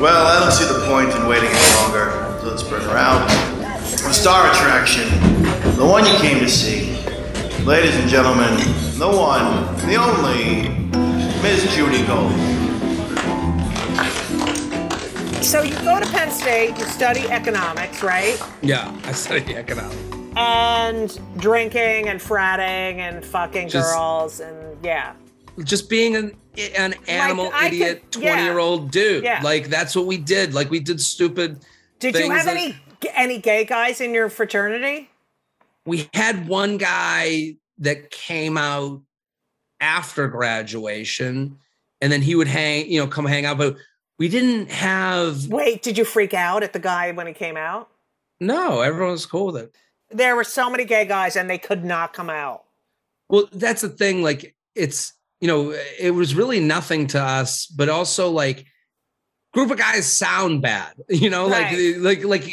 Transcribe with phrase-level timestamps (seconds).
[0.00, 3.28] Well, I don't see the point in waiting any longer, so let's bring her out.
[3.80, 5.08] The star attraction,
[5.76, 6.96] the one you came to see.
[7.64, 8.56] Ladies and gentlemen,
[8.98, 10.68] the one, the only,
[11.42, 12.32] Miss Judy Gold.
[15.42, 18.40] So you go to Penn State, you study economics, right?
[18.62, 20.15] Yeah, I study economics.
[20.36, 25.14] And drinking and fratting and fucking Just- girls and yeah.
[25.64, 26.36] Just being an
[26.76, 28.20] an animal could- idiot yeah.
[28.32, 29.24] twenty year old dude.
[29.24, 29.40] Yeah.
[29.42, 30.52] Like that's what we did.
[30.54, 31.60] Like we did stupid.
[31.98, 32.76] Did you have that- any
[33.14, 35.10] any gay guys in your fraternity?
[35.86, 39.00] we had one guy that came out
[39.80, 41.56] after graduation
[42.00, 43.76] and then he would hang you know come hang out but
[44.18, 47.88] we didn't have Wait, did you freak out at the guy when he came out?
[48.40, 49.76] no everyone was cool with it
[50.10, 52.64] There were so many gay guys and they could not come out.
[53.28, 57.88] well that's the thing like it's you know it was really nothing to us but
[57.88, 58.64] also like
[59.52, 61.96] group of guys sound bad you know Right.
[61.98, 62.44] like like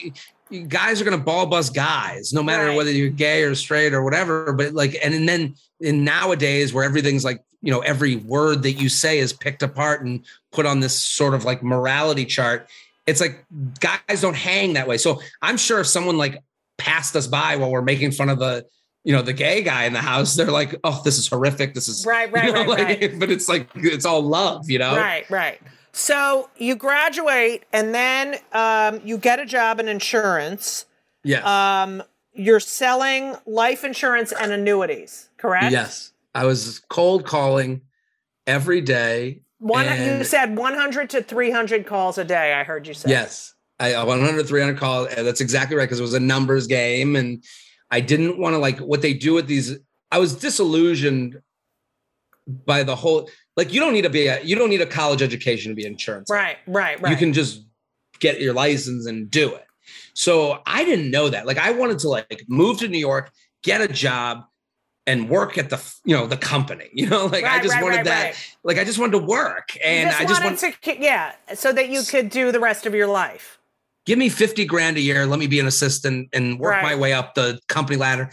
[0.51, 2.75] like guys are gonna ball bust guys no matter Right.
[2.77, 6.83] whether you're gay or straight or whatever but like and, and then in nowadays where
[6.83, 10.79] everything's like you know every word that you say is picked apart and put on
[10.79, 12.67] this sort of like morality chart
[13.05, 13.45] it's like
[13.79, 16.41] guys don't hang that way so i'm sure if someone like
[16.77, 18.65] passed us by while we're making fun of the
[19.03, 21.87] you know the gay guy in the house they're like oh this is horrific this
[21.87, 23.19] is Right, right, you know, right, like, right.
[23.19, 25.59] but it's like it's all love you know Right, right.
[25.91, 30.85] So you graduate and then um, you get a job in insurance.
[31.23, 32.01] yes Um,
[32.33, 35.71] you're selling life insurance and annuities, correct?
[35.71, 37.81] yes i was cold calling
[38.47, 42.53] every day One, you said 100 to 300 calls a day.
[42.53, 43.09] I heard you say.
[43.11, 43.52] Yes.
[43.83, 45.05] I uh, 100, 300 call.
[45.05, 45.89] That's exactly right.
[45.89, 47.15] Cause it was a numbers game.
[47.15, 47.43] And
[47.91, 49.77] I didn't want to like what they do with these.
[50.11, 51.41] I was disillusioned
[52.47, 55.21] by the whole, like, you don't need to be a, you don't need a college
[55.21, 56.29] education to be insurance.
[56.29, 57.11] Right, right, right.
[57.11, 57.65] You can just
[58.19, 59.65] get your license and do it.
[60.13, 61.45] So I didn't know that.
[61.45, 63.31] Like I wanted to like move to New York,
[63.63, 64.45] get a job
[65.05, 67.97] and work at the, you know, the company, you know, like I just right, wanted
[67.97, 68.23] right, that.
[68.23, 68.55] right.
[68.63, 71.73] Like I just wanted to work and just I just wanted want to, yeah, so
[71.73, 73.59] that you could do the rest of your life.
[74.05, 76.83] Give me 50 grand a year let me be an assistant and work Right.
[76.83, 78.29] my way up the company ladder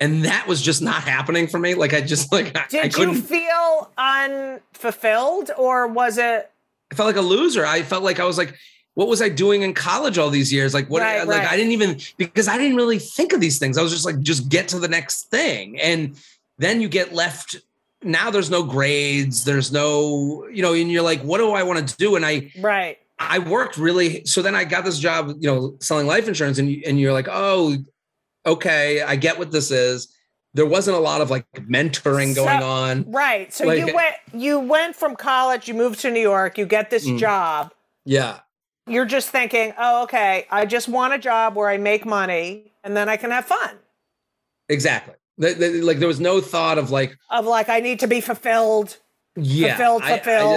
[0.00, 2.90] and that was just not happening for me like i just like I, I you
[2.90, 6.50] couldn't feel unfulfilled or was it?
[6.90, 8.54] i felt like a loser i felt like i was like
[8.94, 11.52] what was i doing in college all these years like what Right, like right.
[11.52, 14.18] i didn't even because i didn't really think of these things i was just like
[14.20, 16.16] just get to the next thing and
[16.58, 17.56] then you get left
[18.02, 21.88] now there's no grades there's no you know and you're like what do i want
[21.88, 22.98] to do and i Right.
[23.30, 24.24] I worked really.
[24.24, 27.12] So then I got this job, you know, selling life insurance, and you, and you're
[27.12, 27.76] like, oh,
[28.46, 30.08] okay, I get what this is.
[30.54, 33.10] There wasn't a lot of like mentoring So- going on.
[33.10, 33.52] Right.
[33.52, 36.90] So Like- you went you went from college, you moved to New York, you get
[36.90, 37.18] this Mm.
[37.18, 37.72] job.
[38.04, 38.40] Yeah,
[38.88, 42.96] You're just thinking, "Oh, okay, I just want a job where I make money and
[42.96, 43.78] then I can have fun."
[44.68, 45.14] exactly.
[45.40, 48.20] Th- th- Like there was no thought of like, Of like I need to be
[48.20, 48.98] fulfilled.
[49.36, 50.12] Yeah, Fulfilled, I-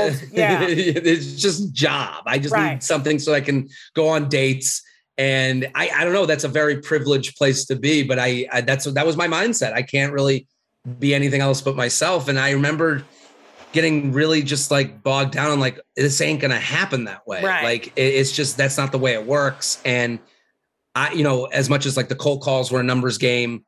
[0.09, 0.62] I- yeah.
[0.68, 2.24] it's just job.
[2.25, 2.74] I just Right.
[2.74, 4.81] need something so I can go on dates.
[5.18, 6.25] And I, I don't know.
[6.25, 9.72] That's a very privileged place to be, but I, I that's that was my mindset.
[9.74, 10.46] I can't really
[11.00, 12.28] be anything else but myself.
[12.28, 13.03] And I remember
[13.72, 17.41] getting really just like bogged down and like this ain't gonna happen that way.
[17.44, 17.64] Right.
[17.64, 19.81] Like it- it's just that's not the way it works.
[19.85, 20.19] And
[20.96, 23.64] I, you know, as much as like the cold calls were a numbers game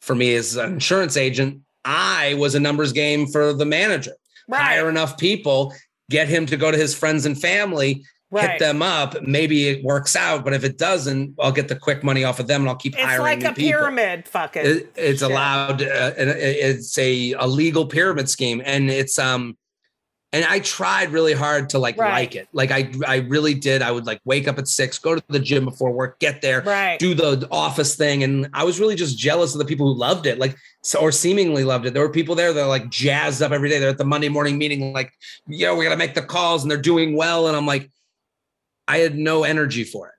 [0.00, 4.12] for me as an insurance agent, I was a numbers game for the manager.
[4.48, 4.60] Right.
[4.62, 5.74] Hire enough people,
[6.10, 8.50] get him to go to his friends and family, Right.
[8.50, 9.22] hit them up.
[9.22, 12.48] Maybe it works out, but if it doesn't, I'll get the quick money off of
[12.48, 13.70] them and I'll keep It's hiring It's like a people.
[13.78, 14.66] pyramid fucking.
[14.66, 15.30] It- it's shit.
[15.30, 15.82] allowed.
[15.82, 19.56] Uh, it's a, a legal pyramid scheme, and it's um,
[20.32, 22.10] and I tried really hard to like Right.
[22.10, 22.48] like it.
[22.52, 23.80] Like I I really did.
[23.82, 26.62] I would like wake up at six, go to the gym before work, get there,
[26.62, 26.98] Right.
[26.98, 30.26] do the office thing, and I was really just jealous of the people who loved
[30.26, 30.56] it, like
[31.00, 31.94] or seemingly loved it.
[31.94, 33.78] There were people there that are like jazzed up every day.
[33.78, 35.12] They're at the Monday morning meeting, like,
[35.48, 37.90] yo, we got to make the calls, and they're doing well, and I'm like,
[38.88, 40.14] I had no energy for it,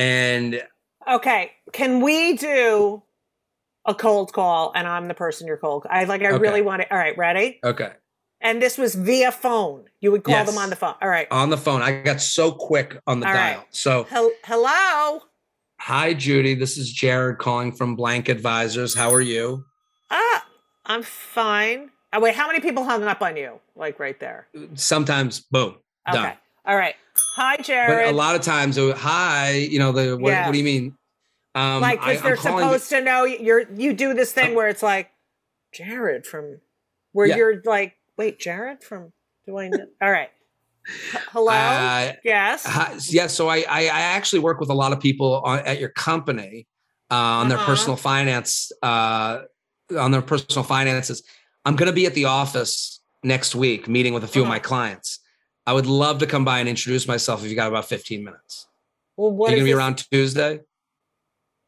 [0.00, 0.62] and
[1.08, 3.02] Okay, can we do
[3.86, 5.86] a cold call and I'm the person you're cold?
[5.88, 6.38] I like I Okay.
[6.38, 6.88] really want it.
[6.92, 7.60] All right, ready?
[7.64, 7.92] okay.
[8.40, 9.86] And this was via phone.
[10.00, 10.48] You would call Yes.
[10.48, 10.94] them on the phone.
[11.02, 11.26] All right.
[11.30, 13.54] On the phone, I got so quick on the All right.
[13.54, 13.66] dial.
[13.70, 15.22] So, Hel- Hello.
[15.80, 16.54] hi, Judy.
[16.54, 18.94] This is Jared calling from Blank Advisors.
[18.94, 19.64] How are you?
[20.10, 20.46] Ah,
[20.86, 21.90] I'm fine.
[22.12, 23.60] Oh, wait, how many people hung up on you?
[23.74, 24.46] Like right there.
[24.74, 25.76] Sometimes, boom,
[26.08, 26.16] Okay.
[26.22, 26.36] done.
[26.64, 26.94] All right.
[27.34, 28.08] Hi, But Jared.
[28.08, 30.46] a lot of times, uh, hi, you know, the what, Yeah.
[30.46, 30.96] what do you mean?
[31.54, 35.10] Um, like, because they're supposed to know you're you do this thing where it's like
[35.72, 36.60] Jared from
[37.12, 37.36] where Yeah.
[37.36, 39.12] you're like wait, Jared from
[39.46, 39.86] do I know?
[40.02, 40.28] All right.
[41.32, 41.52] Hello?
[41.52, 42.66] Uh, yes.
[42.66, 45.78] Hi- yeah, so I, I I actually work with a lot of people on, at
[45.78, 46.66] your company
[47.10, 47.66] uh, on their Uh-huh.
[47.66, 49.42] personal finance uh,
[49.96, 51.22] on their personal finances.
[51.64, 54.54] I'm going to be at the office next week meeting with a few of Uh-huh.
[54.56, 55.20] my clients.
[55.66, 58.66] I would love to come by and introduce myself if you got about 15 minutes.
[59.16, 60.60] well, what Are you going to be this- around Tuesday?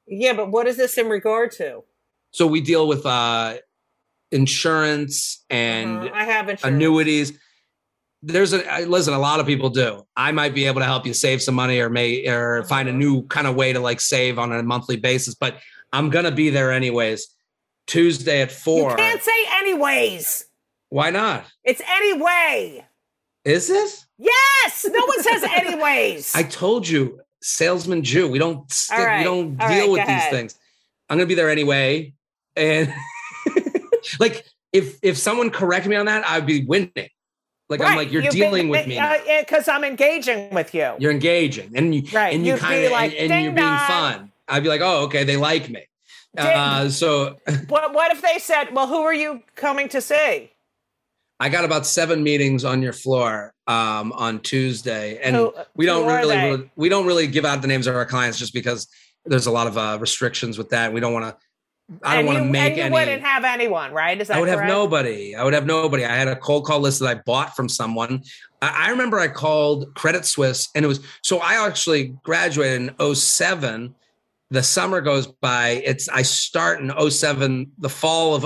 [0.06, 1.84] Yeah, but what is this in regard to?
[2.32, 3.58] So we deal with uh,
[4.32, 6.10] insurance and Uh-huh.
[6.14, 6.64] I have insurance.
[6.74, 7.32] annuities.
[8.22, 9.14] There's a listen.
[9.14, 10.06] A lot of people do.
[10.14, 12.92] I might be able to help you save some money, or may or find a
[12.92, 12.98] Uh-huh.
[12.98, 15.34] new kind of way to like save on a monthly basis.
[15.34, 15.58] But
[15.92, 17.28] I'm gonna be there anyways.
[17.86, 18.96] Tuesday at You four.
[18.96, 20.44] can't say anyways.
[20.90, 21.44] Why not?
[21.64, 22.84] It's anyway.
[23.44, 24.04] Is it?
[24.18, 24.84] Yes.
[24.88, 26.34] No one says anyways.
[26.34, 28.28] I told you, salesman Jew.
[28.28, 30.30] We don't stick, right, we don't all deal right, with these ahead.
[30.30, 30.54] things.
[31.08, 32.12] I'm gonna be there anyway,
[32.54, 32.88] and
[34.18, 37.08] like if if someone correct me on that, I'd be winning.
[37.68, 39.00] Like I'm like you're you've dealing been- with me.
[39.40, 40.94] because I'm engaging with you.
[40.98, 43.86] you're engaging and you Right, and you kind of like, and, and you're being dong."
[43.86, 45.84] fun i'd be like oh okay they like me
[46.36, 47.36] uh, so
[47.68, 50.50] What What if they said, "Well, who are you coming to see?"
[51.38, 56.06] i got about seven meetings on your floor um, on tuesday and Who- we don't
[56.08, 58.88] really we don't really give out the names of our clients just because
[59.24, 61.36] there's a lot of uh, restrictions with that we don't want to
[62.02, 64.20] i don't want to make and you any wouldn't have anyone, right?
[64.20, 65.34] Is that I would have nobody.
[65.34, 66.04] I would have nobody.
[66.04, 68.22] I had a cold call list that I bought from someone.
[68.62, 73.14] I, I remember I called Credit Suisse and it was so I actually graduated in
[73.14, 73.94] 07.
[74.50, 75.82] The summer goes by.
[75.84, 78.42] It's I start in 07, the fall of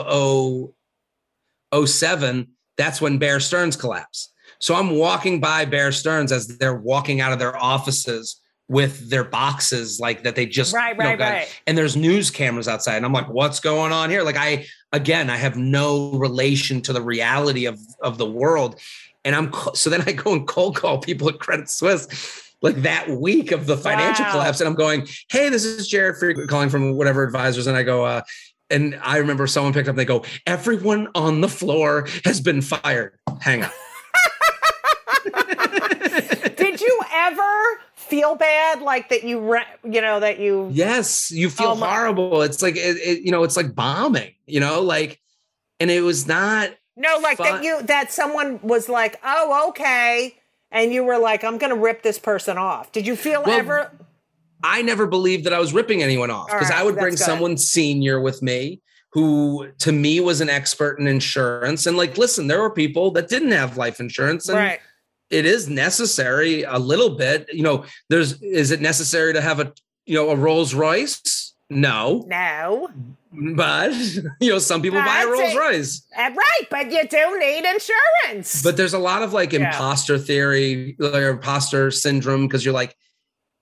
[1.72, 2.48] 0, 07.
[2.76, 4.32] That's when Bear Stearns collapsed.
[4.58, 9.24] So I'm walking by Bear Stearns as they're walking out of their offices with their
[9.24, 11.60] boxes like that they just Right, you know, right, got- right.
[11.66, 15.28] and there's news cameras outside and i'm like what's going on here like i again
[15.28, 18.80] i have no relation to the reality of of the world
[19.24, 23.10] and i'm so then i go and cold call people at credit suisse like that
[23.10, 24.30] week of the financial Wow.
[24.32, 27.82] collapse and i'm going hey this is jared Freid calling from whatever advisors and i
[27.82, 28.22] go uh
[28.70, 32.62] and i remember someone picked up and they go everyone on the floor has been
[32.62, 33.70] fired hang on
[36.56, 40.68] Did you ever feel bad, like that you, re- you know, that you?
[40.72, 42.42] Yes, you feel Oh horrible.
[42.42, 45.20] It's like it, it, you know, it's like bombing, you know, like
[45.80, 50.36] and it was not No, like Fun- that you that someone was like, "Oh, okay,"
[50.70, 53.58] and you were like, "I'm going to rip this person off." Did you feel Well,
[53.58, 53.90] ever?
[54.62, 57.18] I never believed that I was ripping anyone off because right, I would bring good.
[57.18, 58.80] someone senior with me
[59.10, 61.86] who to me was an expert in insurance.
[61.86, 64.80] And like, listen, there were people that didn't have life insurance and Right.
[65.30, 67.48] It is necessary a little bit.
[67.52, 69.72] You know, there's is it necessary to have a
[70.06, 71.54] you know a Rolls Royce?
[71.70, 72.24] No.
[72.28, 72.88] No.
[73.32, 73.92] But
[74.40, 76.06] you know, some people buy a Rolls Royce.
[76.16, 78.62] Uh, right, but you do need insurance.
[78.62, 79.66] But there's a lot of like Yeah.
[79.66, 82.96] imposter theory, like imposter syndrome, because you're like,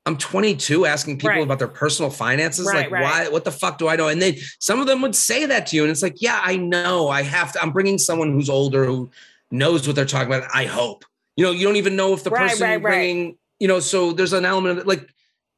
[0.05, 1.43] I'm 22 asking people Right.
[1.45, 2.67] about their personal finances.
[2.67, 3.03] Right, like, right.
[3.03, 3.29] why?
[3.29, 4.09] What the fuck do I know?
[4.09, 6.57] And they, some of them would say that to you, and it's like, yeah, I
[6.57, 7.09] know.
[7.09, 7.63] I have to.
[7.63, 9.11] I'm bringing someone who's older who
[9.53, 10.49] knows what they're talking about.
[10.53, 11.05] I hope.
[11.37, 12.91] You know, you don't even know if the Right, person right, you're right.
[12.91, 13.39] bringing.
[13.59, 15.09] You know, so there's an element of it, like,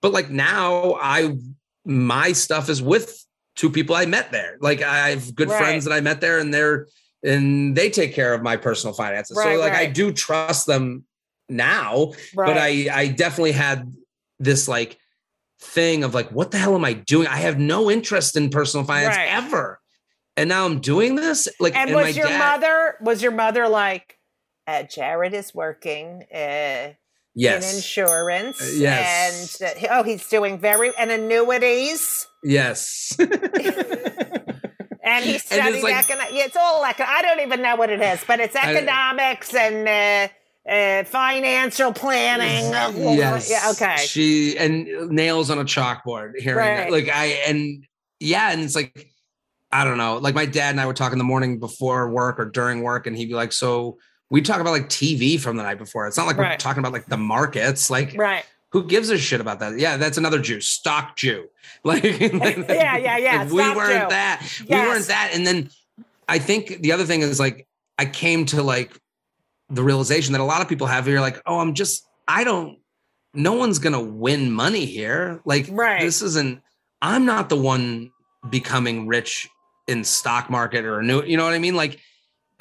[0.02, 1.36] but like now, I
[1.84, 3.24] my stuff is with
[3.56, 4.56] two people I met there.
[4.60, 6.86] Like, I have good friends that I met there, and they're
[7.24, 9.36] and they take care of my personal finances.
[9.42, 11.04] So like I do trust them
[11.48, 12.46] now, right.
[12.46, 13.92] but I I definitely had
[14.38, 14.98] this like
[15.60, 17.26] thing of like what the hell am I doing?
[17.26, 19.80] I have no interest in personal finance ever.
[20.36, 22.96] And now I'm doing this like and my was your dad- mother?
[23.00, 24.13] Was your mother like?
[24.66, 26.92] Uh, Jared is working uh,
[27.36, 28.60] in insurance.
[28.60, 29.60] Uh, yes.
[29.60, 32.26] And uh, oh, he's doing very and annuities.
[32.42, 33.16] Yes.
[35.06, 36.32] And he it's studied like- economics.
[36.34, 37.04] It's all econ.
[37.06, 41.92] I don't even know what it is, but it's I- economics and uh, uh, financial
[41.92, 42.70] planning.
[43.18, 43.50] yes.
[43.50, 43.70] Yeah.
[43.72, 43.96] Okay.
[44.06, 46.56] She and nails on a chalkboard there.
[46.56, 46.90] Right.
[46.90, 47.84] Like I and
[48.18, 49.08] yeah, and it's like
[49.70, 50.16] I don't know.
[50.16, 53.06] Like my dad and I would talk in the morning before work or during work,
[53.06, 53.98] and he'd be like, "So
[54.34, 56.08] we talk about like TV from the night before.
[56.08, 57.88] It's not like we're talking about like the markets.
[57.88, 58.44] Like Right.
[58.72, 59.78] who gives a shit about that?
[59.78, 61.46] Yeah, that's another Jew, stock Jew.
[61.84, 64.08] Like Yeah, yeah, yeah, like, we weren't Jew.
[64.08, 64.60] that.
[64.68, 65.30] We weren't that.
[65.34, 65.70] And then
[66.28, 68.98] I think the other thing is like I came to like
[69.70, 72.78] the realization that a lot of people have here, like, oh, I'm just, I don't,
[73.34, 75.42] no one's gonna win money here.
[75.44, 76.00] Like, Right.
[76.00, 76.60] this isn't,
[77.00, 78.10] I'm not the one
[78.50, 79.48] becoming rich
[79.86, 81.76] in stock market or new, you know what I mean?
[81.76, 82.00] Like,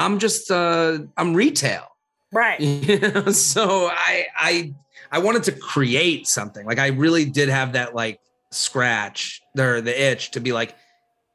[0.05, 1.87] I'm just uh I'm retail.
[2.31, 2.59] Right.
[2.61, 3.31] You know?
[3.31, 4.73] so I I
[5.11, 6.65] I wanted to create something.
[6.65, 8.19] Like I really did have that like
[8.51, 10.75] scratch or the itch to be like,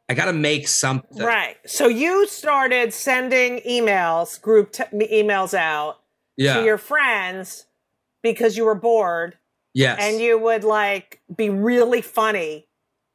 [0.09, 1.23] I got to make something.
[1.25, 1.57] Right.
[1.67, 5.99] So you started sending emails, group t- emails out
[6.37, 6.59] Yeah.
[6.59, 7.67] to your friends
[8.23, 9.37] because you were bored
[9.75, 9.99] yes.
[10.01, 12.67] and you would like be really funny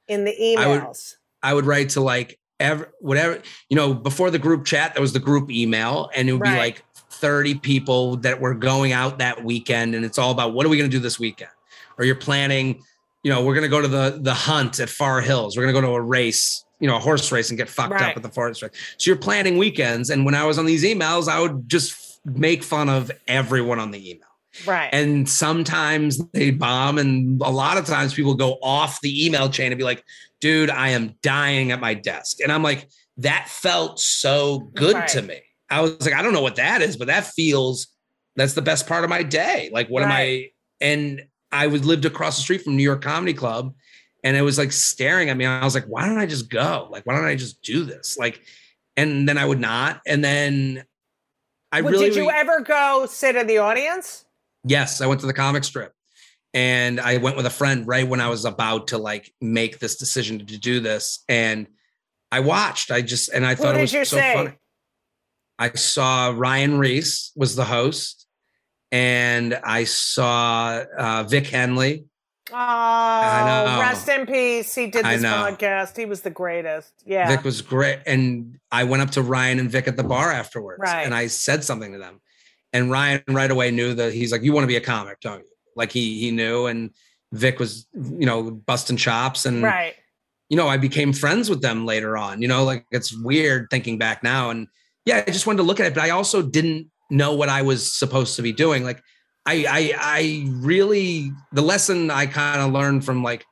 [0.07, 1.15] in the I would- emails.
[1.41, 4.93] I would write to like ever whatever you know before the group chat.
[4.95, 8.91] There was the group email, and it would be like thirty people that were going
[8.91, 11.51] out that weekend, and it's all about what are we going to do this weekend,
[11.97, 12.81] or you're planning.
[13.23, 15.55] You know, we're going to go to the the hunt at Far Hills.
[15.55, 17.93] We're going to go to a race, you know, a horse race, and get fucked
[17.93, 18.11] Right.
[18.11, 18.71] up at the forest race.
[18.97, 22.63] So you're planning weekends, and when I was on these emails, I would just make
[22.63, 24.27] fun of everyone on the email.
[24.65, 24.89] Right.
[24.93, 29.71] And sometimes they bomb, and a lot of times people go off the email chain
[29.71, 30.03] and be like,
[30.41, 32.37] dude, I am dying at my desk.
[32.41, 35.07] And I'm like, that felt so good Right.
[35.09, 35.41] to me.
[35.69, 37.87] I was like, I don't know what that is, but that feels
[38.35, 39.69] that's the best part of my day.
[39.71, 40.49] Like, what am I?
[40.81, 43.73] And I was lived across the street from New York Comedy Club,
[44.23, 45.45] and it was like staring at me.
[45.45, 46.87] I was like, why don't I just go?
[46.89, 48.17] Like, why don't I just do this?
[48.17, 48.41] Like,
[48.97, 50.01] and then I would not.
[50.07, 50.83] And then
[51.71, 54.25] I Well, really did you ever go sit in the audience?
[54.65, 55.93] Yes, I went to the comic strip.
[56.55, 59.95] And I went with a friend right when I was about to like make this
[59.95, 61.23] decision to do this.
[61.27, 61.67] And
[62.31, 62.91] I watched.
[62.91, 64.33] I just and I thought it was so see?
[64.33, 64.53] funny.
[65.57, 68.27] I saw Ryan Reiss was the host,
[68.91, 72.05] and I saw uh, Vic Henley.
[72.51, 73.79] Oh, know.
[73.79, 74.75] rest in peace.
[74.75, 75.97] He did this podcast.
[75.97, 76.91] He was the greatest.
[77.05, 77.27] Yeah.
[77.27, 77.99] Vic was great.
[78.05, 80.81] And I went up to Ryan and Vic at the bar afterwards.
[80.81, 81.03] Right.
[81.03, 82.19] And I said something to them.
[82.73, 85.39] And Ryan right away knew that he's like, You want to be a comic, don't
[85.39, 85.49] you?
[85.75, 86.65] Like he he knew.
[86.65, 86.91] And
[87.31, 89.45] Vic was, you know, busting chops.
[89.45, 89.95] And right.
[90.49, 92.41] you know, I became friends with them later on.
[92.41, 94.49] You know, like it's weird thinking back now.
[94.49, 94.67] And
[95.05, 97.61] yeah, I just wanted to look at it, but I also didn't know what I
[97.61, 98.83] was supposed to be doing.
[98.83, 99.01] Like
[99.45, 103.45] I I I really the lesson I kind of learned from like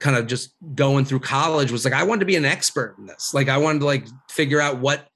[0.00, 3.06] kind of just going through college was like I wanted to be an expert in
[3.06, 3.32] this.
[3.32, 5.08] Like I wanted to like figure out what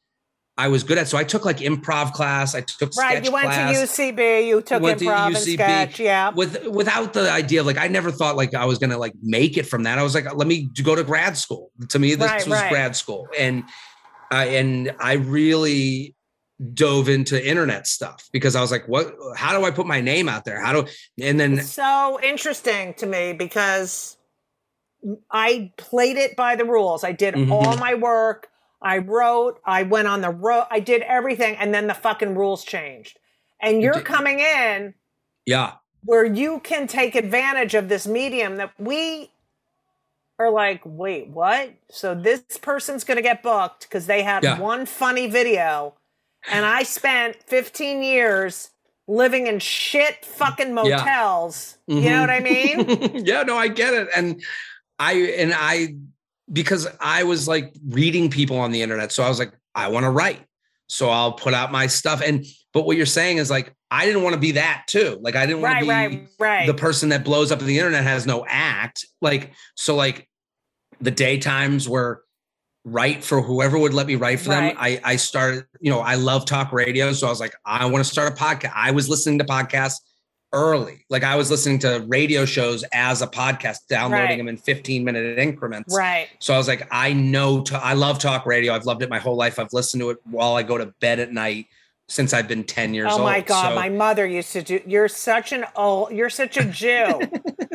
[0.58, 1.06] I was good at.
[1.06, 2.54] So I took like improv class.
[2.54, 3.22] I took Right.
[3.22, 4.46] You went class to UCB.
[4.46, 5.52] You took Went to improv and UCB.
[5.54, 6.00] sketch.
[6.00, 6.30] Yeah.
[6.30, 9.58] with without the idea of like I never thought like I was gonna like make
[9.58, 9.98] it from that.
[9.98, 11.70] I was like, let me go to grad school.
[11.90, 12.70] To me, this Right, was right.
[12.70, 13.64] grad school, and
[14.30, 16.14] I and I really
[16.72, 19.14] dove into internet stuff because I was like, what?
[19.36, 20.58] How do I put my name out there?
[20.58, 20.88] How do?
[21.20, 24.16] And then It's so interesting to me because
[25.30, 27.04] I played it by the rules.
[27.04, 27.50] I did Mhm.
[27.52, 28.48] all my work.
[28.82, 29.60] I wrote.
[29.64, 30.66] I went on the road.
[30.70, 33.18] I did everything, and then the fucking rules changed.
[33.60, 34.94] And you're coming in
[35.46, 39.30] yeah, where you can take advantage of this medium that we
[40.38, 41.70] are like, wait, what?
[41.90, 44.60] So this person's going to get booked because they had Yeah.
[44.60, 45.94] one funny video,
[46.50, 48.70] and I spent 15 years
[49.08, 51.78] living in shit fucking motels.
[51.86, 52.20] You know Mhm.
[52.20, 53.24] what I mean?
[53.26, 54.08] yeah, no, I get it.
[54.14, 54.42] And
[54.98, 55.94] I and I
[56.52, 59.12] because I was like reading people on the internet.
[59.12, 60.40] So I was like, I want to write.
[60.88, 62.22] So I'll put out my stuff.
[62.24, 65.18] And but what you're saying is like, I didn't want to be that too.
[65.20, 66.66] Like I didn't want right, to be right, right.
[66.66, 69.06] the person that blows up the internet has no act.
[69.20, 70.28] Like, so like
[71.00, 72.22] the daytimes were
[72.84, 74.76] right for whoever would let me write for them.
[74.78, 77.12] I I started, you know, I love talk radio.
[77.12, 78.72] So I was like, I want to start a podcast.
[78.74, 79.96] I was listening to podcasts
[80.56, 81.04] early.
[81.10, 84.38] Like I was listening to radio shows as a podcast, downloading Right.
[84.38, 85.94] them in 15 minute increments.
[85.96, 86.28] right.
[86.40, 88.72] So I was like, I know, to, I love talk radio.
[88.74, 89.58] I've loved it my whole life.
[89.58, 91.66] I've listened to it while I go to bed at night
[92.08, 93.20] since I've been 10 years old.
[93.20, 93.32] Oh old.
[93.32, 94.80] my god, So- my mother used to do.
[94.86, 96.12] You're such an old.
[96.12, 97.20] You're such a Jew.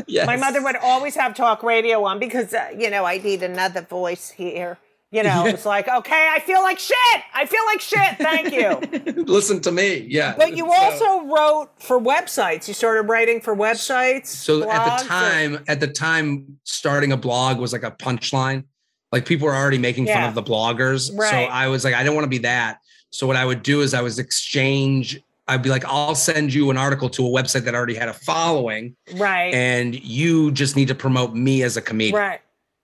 [0.07, 0.25] Yes.
[0.33, 3.81] My mother would always have talk radio on because uh, you know I need another
[3.81, 4.77] voice here.
[5.12, 6.96] You know, it's like okay, I feel like shit.
[7.34, 8.18] I feel like shit.
[8.18, 9.24] Thank you.
[9.24, 10.06] listen to me.
[10.10, 10.36] Yeah.
[10.38, 12.68] But you So- also wrote for websites.
[12.70, 14.27] You started writing for websites.
[14.27, 17.91] So at blogs, the or- time, at the time, starting a blog was like a
[17.91, 18.63] punchline.
[19.12, 21.12] Like people were already making fun of the bloggers.
[21.12, 22.80] So I was like, I don't want to be that.
[23.10, 25.22] So what I would do is I was exchange.
[25.50, 28.13] I'd be like, I'll send you an article to a website that already had a
[28.13, 32.15] following, right, and you just need to promote me as a comedian.
[32.18, 32.39] right,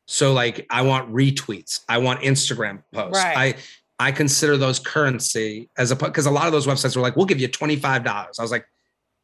[0.08, 3.24] So like I want retweets, I want Instagram posts.
[3.24, 3.38] Right.
[3.38, 7.16] I I consider those currency as a because a lot of those websites were like,
[7.16, 8.40] we'll give you twenty five dollars.
[8.40, 8.66] I was like,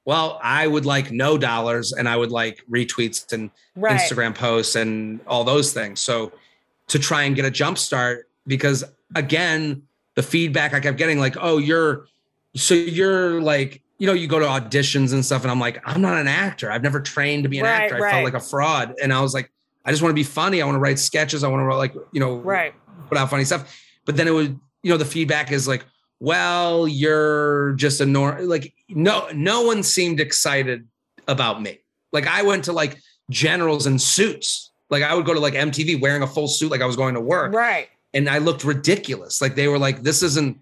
[0.05, 3.99] well, I would like no dollars, and I would like retweets and right.
[3.99, 6.01] Instagram posts and all those things.
[6.01, 6.33] So
[6.89, 8.83] to try and get a jump start, because
[9.15, 9.83] again,
[10.15, 12.07] the feedback I kept getting, like, oh, you're
[12.55, 16.01] so you're like, you know, you go to auditions and stuff, and I'm like, I'm
[16.01, 16.69] not an actor.
[16.69, 17.95] I've never trained to be an Right, actor.
[17.95, 18.11] I right.
[18.11, 18.95] felt like a fraud.
[19.01, 19.49] And I was like,
[19.85, 20.61] I just want to be funny.
[20.61, 21.43] I want to write sketches.
[21.43, 22.73] I want to write like, you know, Right.
[23.09, 23.75] put out funny stuff.
[24.05, 25.85] But then it would, you know, the feedback is like,
[26.19, 30.87] well, you're just a normal, like, no, no one seemed excited
[31.27, 31.79] about me.
[32.13, 32.97] Like I went to like
[33.29, 34.71] generals in suits.
[34.89, 37.15] Like I would go to like MTV wearing a full suit, like I was going
[37.15, 37.89] to work, Right.
[38.13, 39.41] and I looked ridiculous.
[39.41, 40.59] Like they were like, "This isn't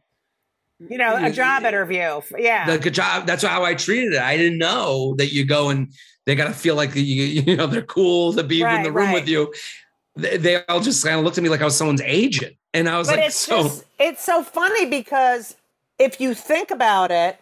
[0.89, 2.21] You know, a job interview.
[2.37, 2.77] Yeah.
[2.77, 4.21] the job." That's how I treated it.
[4.21, 5.93] I didn't know that you go and
[6.25, 9.07] they got to feel like you, you know they're cool to be in the room
[9.07, 9.13] right.
[9.13, 9.53] with you.
[10.15, 12.89] They, they all just kind of looked at me like I was someone's agent, and
[12.89, 15.55] I was but like, it's "So." just it's so funny because
[15.99, 17.37] if you think about it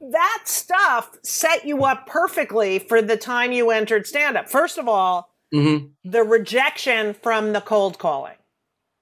[0.00, 4.86] that stuff set you up perfectly for the time you entered stand up first of
[4.88, 8.36] all Mhm, the rejection from the cold calling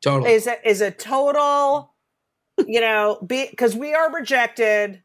[0.02, 0.32] totally.
[0.32, 1.92] is a, is a total
[2.66, 5.02] you know because we are rejected.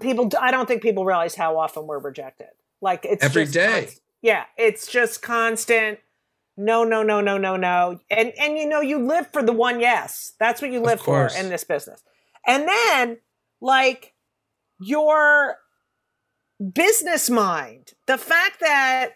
[0.00, 2.48] People i don't think people realize how often we're rejected.
[2.80, 3.90] Like it's Every day.
[4.22, 5.98] yeah it's just constant.
[6.56, 7.98] No no no no no no.
[8.10, 10.34] And and you know you live for the one yes.
[10.38, 12.02] That's what you live for in this business.
[12.46, 13.18] And then
[13.60, 14.14] like
[14.78, 15.56] your
[16.72, 19.10] business mind the fact that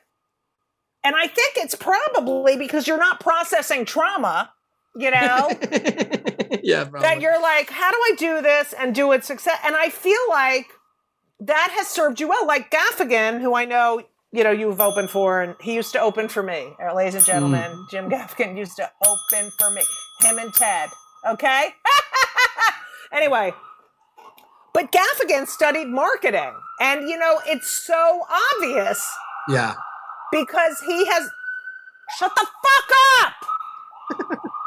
[1.04, 4.52] and i think it's probably because you're not processing trauma
[4.98, 5.48] you know
[6.62, 9.58] yeah, that you're like, how do I do this and do it success?
[9.64, 10.66] And I feel like
[11.40, 12.46] that has served you well.
[12.46, 14.02] Like Gaffigan, who I know,
[14.32, 16.74] you know, you've opened for, and he used to open for me.
[16.82, 17.90] Uh, ladies and gentlemen, Mm.
[17.90, 19.82] Jim Gaffigan used to open for me.
[20.20, 20.90] Him and Ted.
[21.30, 21.74] Okay.
[23.12, 23.54] anyway,
[24.74, 28.22] but Gaffigan studied marketing, and you know, it's so
[28.56, 29.08] obvious
[29.48, 29.74] yeah.
[30.32, 31.30] because he has.
[32.18, 32.90] Shut the fuck
[33.20, 34.40] up.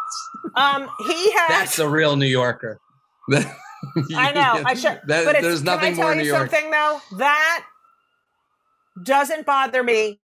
[0.55, 1.47] um, he has.
[1.49, 2.79] That's a real New Yorker.
[3.33, 4.61] I know.
[4.65, 5.01] I should.
[5.07, 6.51] That- but it's, there's nothing can I tell more you New York.
[6.51, 6.99] something though?
[7.17, 7.65] That
[9.03, 10.19] doesn't bother me.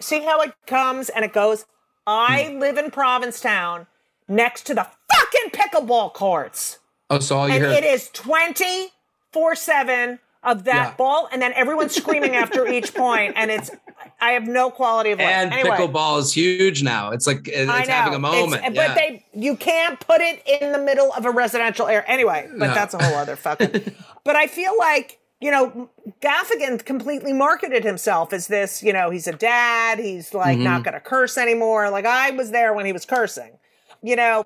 [0.00, 1.64] See how it comes and it goes.
[2.06, 2.58] I Hmm.
[2.60, 3.86] live in Provincetown,
[4.28, 6.78] next to the fucking pickleball courts,
[7.10, 8.88] Oh, so all you and it is twenty
[9.32, 10.94] four seven of that Yeah.
[10.96, 13.70] ball, and then everyone's screaming after each point, and it's.
[14.20, 15.28] I have no quality of life.
[15.28, 17.10] and anyway, pickleball is huge now.
[17.10, 18.62] It's like it's having a It's- moment.
[18.62, 18.94] but yeah.
[18.94, 22.48] they you can't put it in the middle of a residential area anyway.
[22.50, 22.74] But No.
[22.74, 23.94] that's a whole other fucking.
[24.24, 25.90] but I feel like you know
[26.22, 28.82] Gaffigan completely marketed himself as this.
[28.82, 29.98] You know, he's a dad.
[29.98, 30.64] He's like Mm-hmm.
[30.64, 31.90] not going to curse anymore.
[31.90, 33.58] Like I was there when he was cursing.
[34.02, 34.44] You know.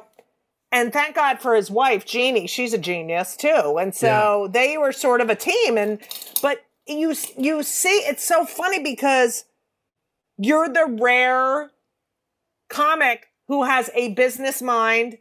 [0.72, 2.46] And thank God for his wife, Jeannie.
[2.46, 3.76] She's a genius too.
[3.80, 5.76] And so they were sort of a team.
[5.76, 5.98] And
[6.42, 9.44] but you you see, it's so funny because
[10.40, 11.70] you're the rare
[12.68, 15.18] comic who has a business mind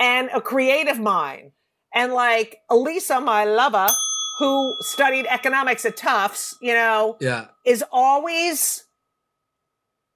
[0.00, 1.52] and a creative mind.
[1.94, 3.88] And like Elisa, my lover,
[4.38, 7.46] who studied economics at Tufts, you know, yeah.
[7.64, 8.84] is always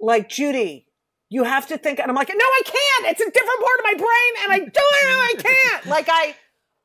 [0.00, 0.86] like, Judy,
[1.28, 2.00] you have to think.
[2.00, 3.12] And I'm like, no, I can't.
[3.12, 4.44] It's a different part of my brain.
[4.44, 5.86] And I don't know, I can't.
[5.86, 6.34] Like, I,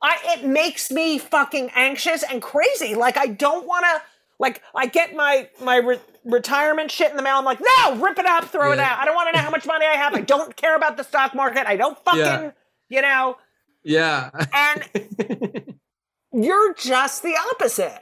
[0.02, 2.94] I, it makes me fucking anxious and crazy.
[2.94, 4.02] Like, I don't want to,
[4.40, 5.78] like, I get my, my
[6.26, 7.38] retirement shit in the mail.
[7.38, 9.00] I'm like, no, rip it up, throw it out.
[9.00, 10.14] I don't want to know how much money I have.
[10.14, 11.66] I don't care about the stock market.
[11.68, 12.52] I don't fucking, Yeah.
[12.90, 13.38] you know,
[13.84, 14.30] Yeah.
[14.54, 15.74] and
[16.34, 18.00] you're just the opposite.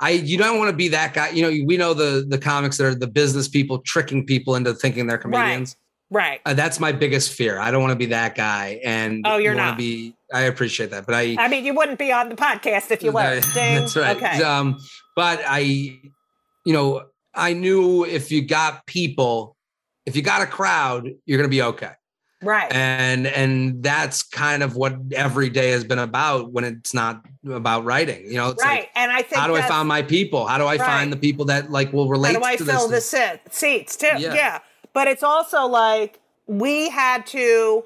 [0.00, 1.30] I you don't want to be that guy.
[1.30, 4.72] You know, we know the the comics that are the business people tricking people into
[4.72, 5.74] thinking they're comedians.
[6.10, 6.40] Right.
[6.46, 7.58] Uh, that's my biggest fear.
[7.58, 8.80] I don't want to be that guy.
[8.84, 9.76] And Oh, you're not.
[9.76, 11.36] Be I appreciate that, but I.
[11.38, 13.40] I mean, you wouldn't be on the podcast if you were.
[13.54, 14.16] That's right.
[14.16, 14.40] Okay.
[14.42, 14.78] Um,
[15.16, 16.00] but I,
[16.68, 19.56] you know, I knew if you got people,
[20.04, 21.92] if you got a crowd, you're gonna be okay.
[22.42, 22.70] Right.
[22.70, 27.86] And and that's kind of what every day has been about when it's not about
[27.86, 28.22] writing.
[28.26, 28.80] You know, it's right.
[28.80, 30.46] like and I think how do I find my people?
[30.46, 30.80] How do I Right.
[30.80, 34.10] find the people that like will relate How do I fill the sit- seats too?
[34.18, 34.34] Yeah.
[34.34, 34.58] Yeah.
[34.92, 37.82] But it's also like we had to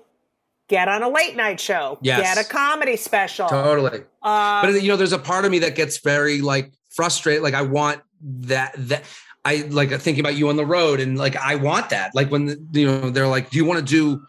[0.68, 2.34] get on a late night show, Yes.
[2.34, 3.48] get a comedy special.
[3.48, 4.00] Totally.
[4.22, 7.44] Um, but you know, there's a part of me that gets very like frustrated.
[7.44, 9.04] Like I want that that
[9.44, 12.14] I like thinking about you on the road and like I want that.
[12.14, 14.24] Like when the, you know they're like, do you want to do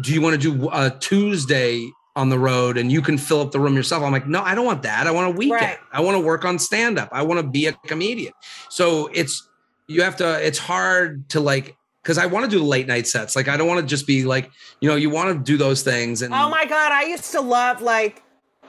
[0.00, 3.50] do you want to do a Tuesday on the road and you can fill up
[3.50, 4.02] the room yourself?
[4.02, 5.06] I'm like, no, I don't want that.
[5.06, 5.60] I want a weekend.
[5.60, 5.78] Right.
[5.92, 7.08] I want to work on stand up.
[7.12, 8.32] I want to be a comedian.
[8.68, 9.48] So it's
[9.88, 10.44] you have to.
[10.44, 11.76] It's hard to like.
[12.02, 13.36] Because I want to do late night sets.
[13.36, 14.50] Like I don't want to just be like,
[14.80, 16.20] you know, you want to do those things.
[16.20, 18.24] And oh my god, I used to love like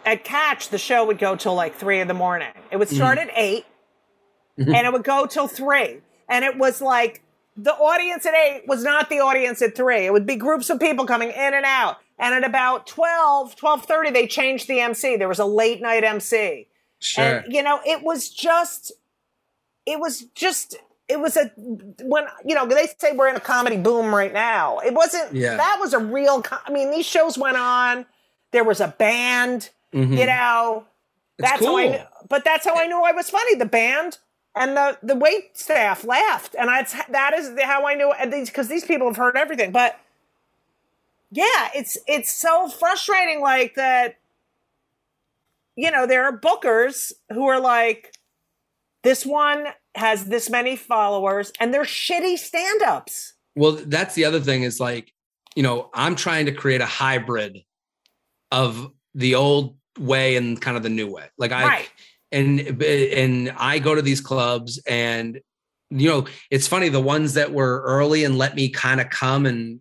[0.05, 2.49] at Catch the show would go till like three in the morning.
[2.69, 3.29] It would start Mm-hmm.
[3.29, 3.65] at 8
[4.57, 7.21] and it would go till three, and it was like
[7.57, 10.05] the audience at eight was not the audience at three.
[10.05, 11.97] It would be groups of people coming in and out.
[12.19, 15.17] And at about 12, 12.30, they changed the MC.
[15.17, 16.67] There was a late night MC.
[16.99, 17.23] sure.
[17.39, 18.91] And you know, it was just,
[19.85, 20.75] it was just,
[21.09, 21.51] it was a
[22.01, 24.79] when you know they say we're in a comedy boom right now.
[24.79, 25.33] It wasn't.
[25.35, 25.57] Yeah.
[25.57, 26.41] That was a real.
[26.41, 28.05] co- I mean, these shows went on.
[28.51, 29.69] There was a band.
[29.93, 30.17] Mhm.
[30.17, 30.85] You know,
[31.37, 31.99] It's that's how I knew.
[32.29, 33.55] But that's how I knew I was funny.
[33.55, 34.17] The band
[34.55, 38.13] And the the wait staff laughed, and that's that is how I knew
[38.45, 39.71] because these people have heard everything.
[39.71, 39.99] But
[41.31, 44.17] yeah, it's it's so frustrating, like that.
[45.75, 48.13] You know, there are bookers who are like,
[49.03, 53.33] this one has this many followers, and they're shitty stand-ups.
[53.55, 55.13] Well, that's the other thing is like,
[55.55, 57.63] you know, I'm trying to create a hybrid
[58.51, 61.25] of the old way and kind of the new way.
[61.37, 61.91] Like I Right.
[62.33, 65.39] And and I go to these clubs and
[65.89, 69.45] you know, it's funny the ones that were early and let me kind of come
[69.45, 69.79] and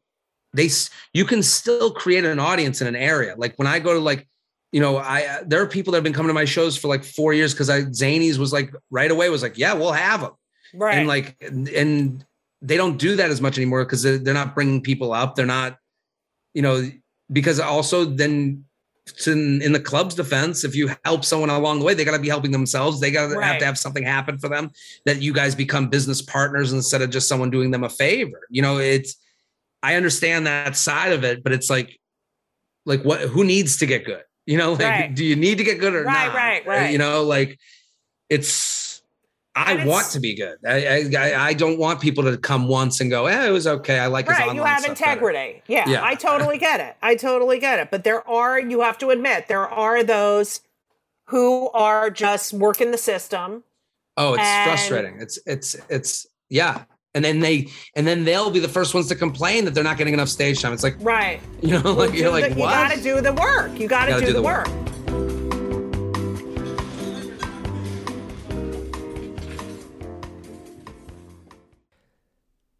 [0.52, 0.68] they
[1.14, 3.34] you can still create an audience in an area.
[3.36, 4.28] Like when I go to like
[4.70, 7.04] you know, I there are people that have been coming to my shows for like
[7.04, 10.32] 4 years cuz I Zanies was like right away was like, "Yeah, we'll have them."
[10.74, 10.98] Right.
[10.98, 12.24] and like and
[12.62, 15.44] they don't do that as much anymore because they're, they're not bringing people up they're
[15.44, 15.76] not
[16.54, 16.88] you know
[17.30, 18.64] because also then
[19.06, 20.64] to, in the club's defense.
[20.64, 23.00] If you help someone along the way they got to be helping themselves.
[23.00, 24.70] They got to have to have something happen for them
[25.06, 28.42] that you guys become business partners instead of just someone doing them a favor.
[28.50, 29.16] You know it's
[29.84, 31.98] i understand that side of it but it's like
[32.86, 34.22] like what who needs to get good?
[34.46, 35.14] You know like Right.
[35.14, 36.34] do you need to get good or Right, not?
[36.36, 36.92] right, Uh, right.
[36.92, 37.58] you know like
[38.30, 38.48] it's
[39.54, 40.56] I want to be good.
[40.66, 43.98] I, I I don't want people to come once and go, "Eh, it was okay.
[43.98, 46.02] I like his right you have integrity yeah, Yeah.
[46.04, 49.48] i totally get it i totally get it but there are you have to admit
[49.48, 50.60] there are those
[51.26, 53.64] who are just working the system
[54.16, 55.18] Oh, it's And- frustrating.
[55.20, 56.84] It's it's it's yeah.
[57.14, 59.96] And then they and then they'll be the first ones to complain that they're not
[59.98, 60.72] getting enough stage time.
[60.74, 62.70] It's like right you know, like Do you're the- like you what?
[62.70, 64.68] gotta do the work you gotta, Gotta do, the, work.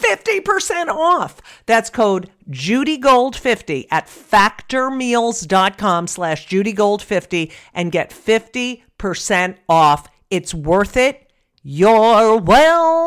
[0.00, 1.42] 50% off.
[1.66, 10.08] That's code JudyGold50 at factormeals.com slash JudyGold50 and get 50% off.
[10.30, 11.30] It's worth it.
[11.62, 13.04] You're welcome.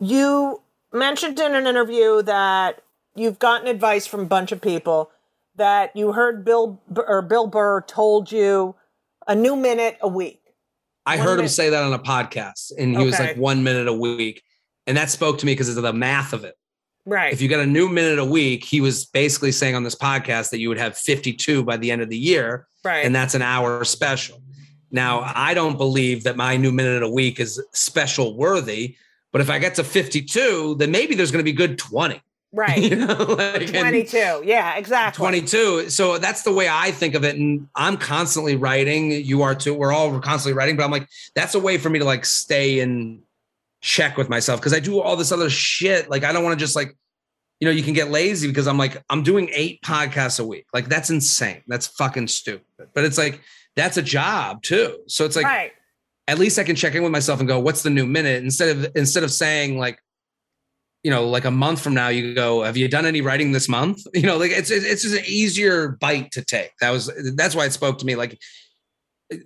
[0.00, 2.82] You mentioned in an interview that
[3.14, 5.10] you've gotten advice from a bunch of people
[5.56, 8.74] that you heard Bill or Bill Burr told you
[9.26, 10.41] a new minute a week.
[11.04, 13.88] I One heard him say that on a podcast, and he was like one minute
[13.88, 14.42] a week,
[14.86, 16.56] and that spoke to me because of the math of it.
[17.04, 17.32] Right.
[17.32, 20.50] If you got a new minute a week, he was basically saying on this podcast
[20.50, 23.04] that you would have 52 by the end of the year, right.
[23.04, 24.40] and that's an hour special.
[24.92, 28.96] Now, I don't believe that my new minute a week is special worthy,
[29.32, 32.20] but if I get to 52, then maybe there's going to be good 20.
[32.54, 32.82] Right.
[32.82, 34.42] you know, like, and- 22.
[34.44, 35.22] Yeah, exactly.
[35.22, 35.88] 22.
[35.88, 37.36] So that's the way I think of it.
[37.36, 39.10] And I'm constantly writing.
[39.10, 39.72] You are too.
[39.72, 42.80] We're all constantly writing, but I'm like, that's a way for me to like stay
[42.80, 43.22] in
[43.80, 46.10] check with myself because I do all this other shit.
[46.10, 46.94] Like, I don't want to just like,
[47.58, 50.66] you know, you can get lazy because I'm like, I'm doing eight podcasts a week.
[50.74, 51.62] Like, that's insane.
[51.66, 52.66] That's fucking stupid.
[52.94, 53.40] But it's like,
[53.76, 54.98] that's a job too.
[55.06, 55.72] So it's like, right.
[56.28, 58.42] at least I can check in with myself and go, what's the new minute?
[58.42, 59.98] Instead of instead of saying like,
[61.02, 63.68] you know, like a month from now, you go, have you done any writing this
[63.68, 64.02] month?
[64.14, 66.70] You know, like it's it's just an easier bite to take.
[66.80, 68.14] That was that's why it spoke to me.
[68.14, 68.38] Like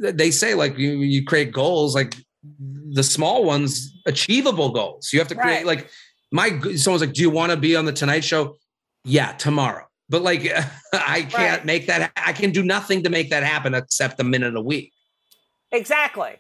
[0.01, 2.15] they say, like you you create goals, like
[2.93, 5.13] the small ones, achievable goals.
[5.13, 5.67] You have to create Right.
[5.67, 5.91] like
[6.33, 8.57] my someone's like, do you want to be on the Tonight Show?
[9.05, 9.87] Yeah, tomorrow.
[10.09, 10.43] But like
[10.93, 11.65] I can't Right.
[11.65, 12.13] make that.
[12.17, 14.93] I can do nothing to make that happen except a minute a week.
[15.73, 16.37] Exactly.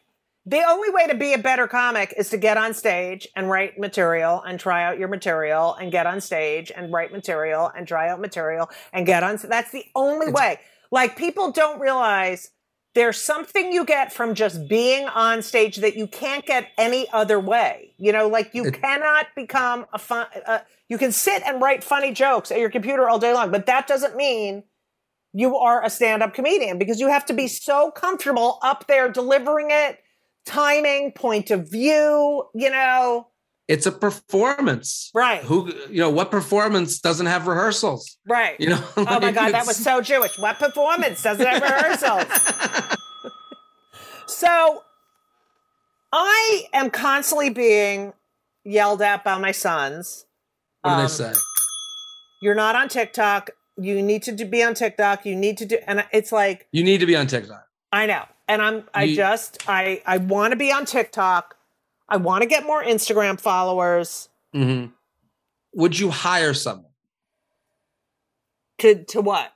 [0.49, 3.81] The only way to be a better comic is to get on stage and write
[3.81, 8.09] material and try out your material and get on stage and write material and try
[8.09, 9.37] out material and get on.
[9.43, 10.61] That's the only way.
[10.93, 12.53] Like people don't realize
[12.95, 17.41] there's something you get from just being on stage that you can't get any other
[17.41, 17.93] way.
[17.99, 20.29] You know, like you It- cannot become a fun.
[20.47, 23.67] Uh, you can sit and write funny jokes at your computer all day long, but
[23.67, 24.63] that doesn't mean
[25.33, 29.71] you are a stand-up comedian because you have to be so comfortable up there delivering
[29.71, 29.99] it,
[30.47, 33.29] timing, point of view, you know.
[33.69, 35.11] It's a performance.
[35.13, 35.43] Right.
[35.43, 38.17] Who you know what performance doesn't have rehearsals?
[38.29, 38.55] Right.
[38.61, 38.85] You know.
[38.97, 40.39] Oh my god, that was so Jewish.
[40.39, 42.25] What performance doesn't have rehearsals?
[44.27, 44.83] so
[46.13, 48.13] I am constantly being
[48.65, 50.27] yelled at by my sons.
[50.83, 51.33] what do Um, they say?
[52.43, 53.51] You're not on TikTok.
[53.79, 55.27] You need to do- be on TikTok.
[55.27, 57.67] You need to do, and it's like You need to be on TikTok.
[57.93, 58.25] I know.
[58.49, 61.57] And I'm I You- just I I want to be on TikTok.
[62.09, 64.29] I want to get more Instagram followers.
[64.55, 64.93] Mhm.
[65.75, 66.93] Would you hire someone?
[68.79, 69.53] To to what?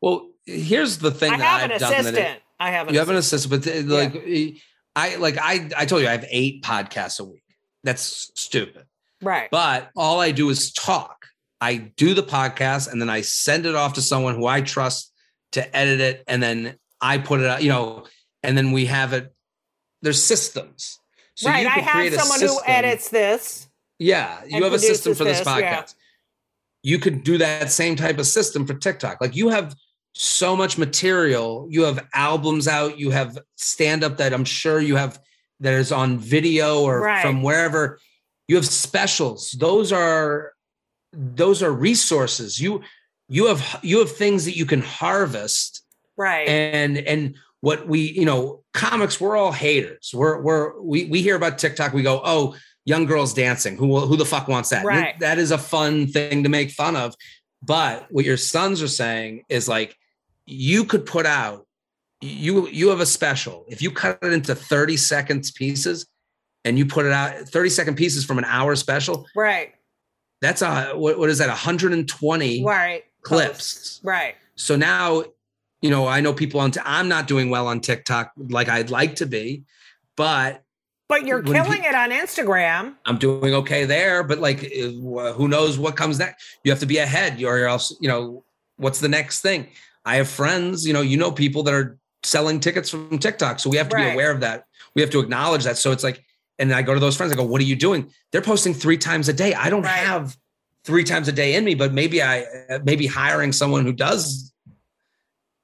[0.00, 2.18] Well, here's the thing I that have I've an done that assistant.
[2.36, 3.64] it- I have an you have an assistant.
[3.64, 3.94] assistant, but
[4.26, 4.56] like
[4.96, 7.44] I like I I told you I have eight podcasts a week.
[7.84, 8.84] That's stupid.
[9.22, 9.50] right.
[9.50, 11.26] But all I do is talk.
[11.62, 15.12] I do the podcast and then I send it off to someone who I trust
[15.52, 17.62] to edit it, and then I put it out.
[17.62, 18.04] You know,
[18.42, 19.34] and then we have it.
[20.02, 20.98] There's systems.
[21.34, 21.66] So right.
[21.66, 23.68] I have someone who edits this.
[23.98, 25.60] Yeah, you have a system for this this, podcast.
[25.60, 25.84] yeah.
[26.82, 29.20] You could do that same type of system for TikTok.
[29.20, 29.74] Like you have
[30.14, 31.66] so much material.
[31.70, 32.98] You have albums out.
[32.98, 35.20] You have stand up that I'm sure you have
[35.60, 37.22] that is on video or Right.
[37.22, 37.98] from wherever.
[38.48, 39.52] You have specials.
[39.52, 40.52] Those are
[41.12, 42.60] those are resources.
[42.60, 42.82] You
[43.28, 45.79] you have you have things that you can harvest
[46.20, 46.46] Right.
[46.48, 51.34] and and what we you know comics we're all haters we're we're we, we hear
[51.36, 52.54] about tiktok we go oh
[52.84, 55.18] young girls dancing who will- who the fuck wants that Right.
[55.20, 57.14] that is a fun thing to make fun of
[57.62, 59.96] but what your sons are saying is like
[60.46, 61.66] you could put out
[62.20, 66.06] you you have a special if you cut it into 30 seconds pieces
[66.66, 69.72] and you put it out 30 second pieces from an hour special right.
[70.42, 73.04] that's a what, what is that 120 Right.
[73.22, 74.00] clips Posts.
[74.04, 74.34] Right.
[74.54, 75.24] so now,
[75.82, 76.70] you know, I know people on.
[76.70, 79.62] T- I'm not doing well on TikTok like I'd like to be,
[80.16, 80.62] but
[81.08, 82.94] But you're killing it on Instagram.
[83.06, 84.22] I'm doing okay there.
[84.22, 86.44] But like, uh, who knows what comes next?
[86.64, 88.44] You have to be ahead, or else, you know,
[88.76, 89.68] what's the next thing?
[90.04, 93.70] I have friends, you know, you know, people that are selling tickets from TikTok, so
[93.70, 94.08] we have to Right.
[94.08, 94.64] be aware of that.
[94.94, 95.78] We have to acknowledge that.
[95.78, 96.22] So it's like,
[96.58, 97.32] and I go to those friends.
[97.32, 99.54] I go, "What are you doing?" They're posting three times a day.
[99.54, 99.92] I don't Right.
[99.92, 100.36] have
[100.84, 104.52] three times a day in me, but maybe I, uh, maybe hiring someone who does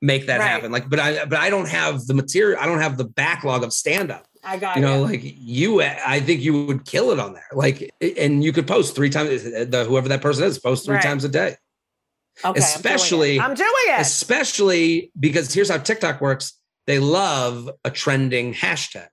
[0.07, 0.49] make that Right.
[0.49, 0.71] happen.
[0.73, 2.59] Like, but I, but I don't have the material.
[2.61, 4.25] I don't have the backlog of stand up.
[4.45, 5.09] I got You know, it.
[5.09, 7.49] like you, I think you would kill it on there.
[7.53, 9.45] Like, and you could post three times.
[9.45, 11.03] Uh, the whoever that person is, post three Right.
[11.03, 11.57] times a day.
[12.45, 13.71] Okay, especially- I'm doing it.
[13.71, 14.01] I'm doing it.
[14.03, 16.53] Especially because here's how TikTok works.
[16.87, 19.09] They love a trending hashtag.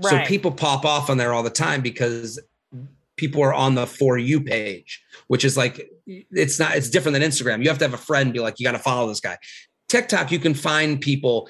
[0.00, 2.40] So people pop off on there all the time because
[3.16, 7.22] people are on the for you page, which is like it's not it's different than
[7.22, 7.62] Instagram.
[7.62, 9.36] You have to have a friend be like, you got to follow this guy.
[9.92, 11.48] TikTok, you can find people.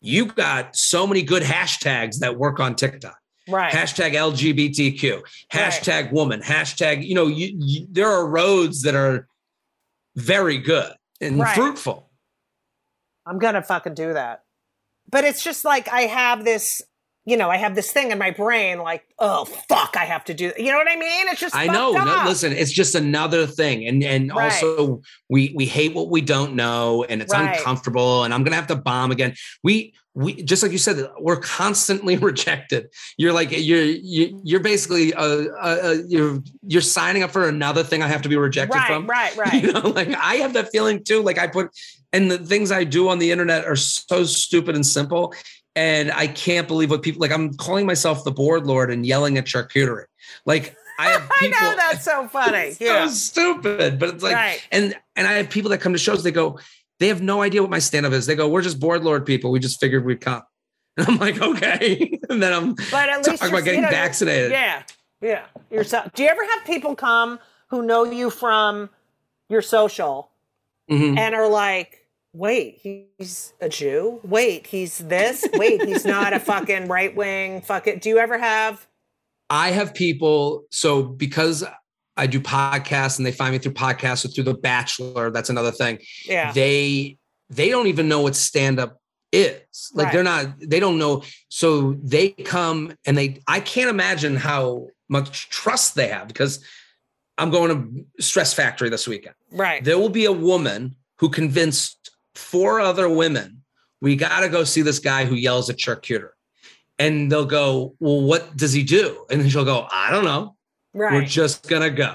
[0.00, 3.16] You got so many good hashtags that work on TikTok.
[3.48, 3.70] right.
[3.72, 9.28] Hashtag LGBTQ, hashtag woman, hashtag, you know, you, you, there are roads that are
[10.16, 11.54] very good and Right.
[11.54, 12.08] fruitful.
[13.26, 14.42] I'm gonna fucking do that.
[15.10, 16.80] But it's just like I have this,
[17.24, 20.34] you know, I have this thing in my brain, like, oh fuck, I have to
[20.34, 20.52] do.
[20.56, 21.28] You know what I mean?
[21.28, 21.92] It's just I know.
[21.92, 24.52] No, listen, it's just another thing, and and Right.
[24.52, 27.56] also we we hate what we don't know, and it's Right.
[27.56, 29.34] uncomfortable, and I'm gonna have to bomb again.
[29.62, 35.14] We we just like you said we're constantly rejected you're like you're you, you're basically
[35.14, 38.76] uh, uh, uh, you're you're signing up for another thing i have to be rejected
[38.76, 39.62] right, from right, right.
[39.62, 41.70] you know like i have that feeling too like i put
[42.12, 45.32] and the things i do on the internet are so stupid and simple
[45.76, 49.38] and i can't believe what people like i'm calling myself the board lord and yelling
[49.38, 50.04] at charcuterie
[50.46, 51.58] like I have people.
[51.58, 52.76] I know that's so funny.
[52.80, 53.06] yeah.
[53.06, 54.68] so stupid, but it's like, Right.
[54.70, 56.22] and and I have people that come to shows.
[56.22, 56.60] They go,
[57.00, 58.26] they have no idea what my stand up is.
[58.26, 59.50] They go, we're just board lord people.
[59.50, 60.42] We just figured we'd come.
[60.98, 62.20] And I'm like, okay.
[62.28, 64.52] And then I'm But at talking least about getting vaccinated.
[64.52, 64.82] Yeah,
[65.22, 65.46] yeah.
[65.70, 66.12] Yourself.
[66.12, 68.90] Do you ever have people come who know you from
[69.48, 70.30] your social
[70.90, 71.18] Mhm.
[71.18, 72.01] and are like,
[72.32, 74.20] "Wait, he's a Jew.
[74.24, 75.46] Wait, he's this.
[75.54, 77.60] Wait, he's not a fucking right wing.
[77.62, 78.00] Fuck it.
[78.00, 78.86] Do you ever have?
[79.50, 80.64] I have people.
[80.70, 81.64] So because
[82.16, 85.70] I do podcasts and they find me through podcasts or through The Bachelor, that's another
[85.72, 85.98] thing.
[86.26, 86.52] Yeah.
[86.52, 87.18] They
[87.50, 88.98] they don't even know what stand up
[89.30, 89.90] is.
[89.94, 90.12] Like Right.
[90.12, 90.46] they're not.
[90.60, 91.22] They don't know.
[91.48, 93.40] So they come and they.
[93.46, 96.64] I can't imagine how much trust they have because
[97.36, 97.68] I'm going
[98.16, 99.34] to Stress Factory this weekend.
[99.50, 99.82] right.
[99.84, 102.01] there will be a woman who convinced
[102.34, 103.62] four other women
[104.00, 106.28] we got to go see this guy who yells at charcuterie
[106.98, 110.54] and they'll go well what does he do and she'll go i don't know
[110.94, 111.12] right.
[111.14, 112.14] we're just gonna go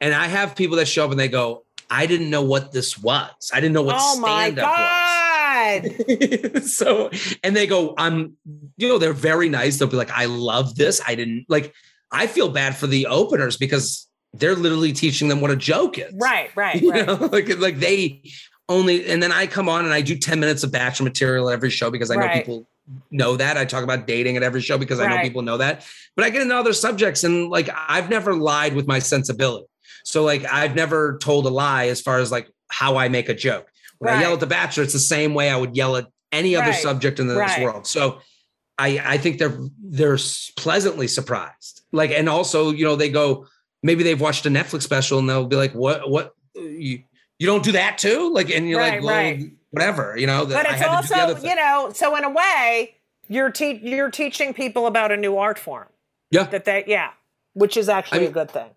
[0.00, 2.98] and i have people that show up and they go i didn't know what this
[2.98, 5.06] was i didn't know what oh stand-up was
[6.76, 7.10] so
[7.42, 8.36] and they go i'm
[8.76, 11.72] you know they're very nice they'll be like i love this i didn't like
[12.12, 16.12] i feel bad for the openers because they're literally teaching them what a joke is
[16.14, 16.50] right.
[16.54, 16.82] Right.
[16.82, 17.06] you Right.
[17.06, 18.22] know like like they
[18.68, 21.70] only and then i come on and i do 10 minutes of bachelor material every
[21.70, 22.32] show because i know Right.
[22.32, 22.66] people
[23.10, 23.56] know that.
[23.56, 25.84] I talk about dating at every show because i know people know that.
[26.14, 29.66] But i get into other subjects and like i've never lied with my sensibility.
[30.04, 33.34] So like i've never told a lie as far as like how i make a
[33.34, 33.66] joke.
[33.98, 36.54] When i yell at the bachelor it's the same way i would yell at any
[36.54, 36.74] other Right.
[36.76, 37.60] subject in this Right.
[37.60, 37.88] world.
[37.88, 38.20] So
[38.78, 40.18] i i think they're they're
[40.56, 41.82] pleasantly surprised.
[41.90, 43.46] Like and also you know they go
[43.82, 47.02] maybe they've watched a netflix special and they'll be like what what you
[47.38, 49.50] you don't do that too like and you're Right, like well right.
[49.70, 52.16] whatever you know But I it's had to do the other also, you know, so
[52.16, 52.94] in a way,
[53.28, 55.88] you're te- you're teaching people about a new art form.
[56.30, 57.10] yeah That they, yeah,
[57.54, 58.70] which is actually mean, a good thing.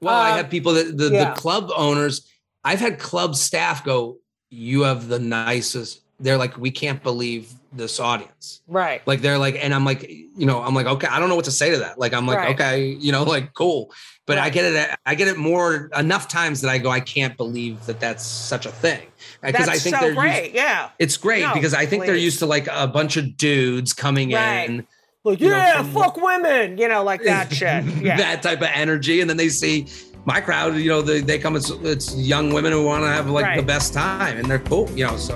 [0.00, 1.34] well i um, have people that the, yeah.
[1.34, 2.26] the club owners
[2.64, 4.16] i've had club staff go
[4.50, 9.00] you have the nicest they're like we can't believe this audience Right.
[9.06, 11.44] like they're like and i'm like you know i'm like okay i don't know what
[11.44, 12.54] to say to that like i'm like Right.
[12.54, 13.92] okay you know like cool
[14.26, 17.36] but i get it i get it more enough times that i go i can't
[17.36, 19.06] believe that that's such a thing
[19.42, 20.42] uh, because That's i think so they're great.
[20.46, 20.88] used, yeah.
[20.98, 24.32] it's great No, because i think they're used to like a bunch of dudes coming
[24.32, 24.68] Right.
[24.68, 24.86] in
[25.22, 27.84] Like, know, yeah, from- fuck women, you know, like that shit.
[28.02, 28.16] Yeah.
[28.16, 29.86] that type of energy and then they see
[30.24, 33.30] my crowd you know they, they come it's, it's young women who want to have
[33.30, 35.34] like the best time and they're cool you know so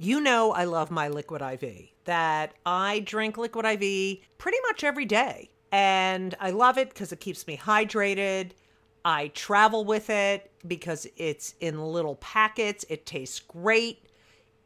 [0.00, 5.04] You know I love my Liquid IV, that I drink Liquid IV pretty much every
[5.04, 5.50] day.
[5.72, 8.52] And I love it because it keeps me hydrated.
[9.04, 12.84] I travel with it because it's in little packets.
[12.88, 14.06] It tastes great.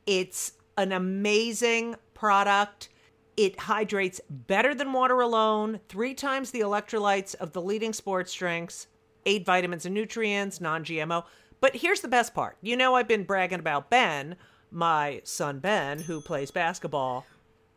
[0.07, 2.91] It's an amazing product.
[3.39, 8.87] It hydrates better than water alone, three times the electrolytes of the leading sports drinks,
[9.25, 11.25] eight vitamins and nutrients, non GMO.
[11.63, 14.37] But here's the best part you know, I've been bragging about Ben,
[14.73, 17.27] my son Ben, who plays basketball.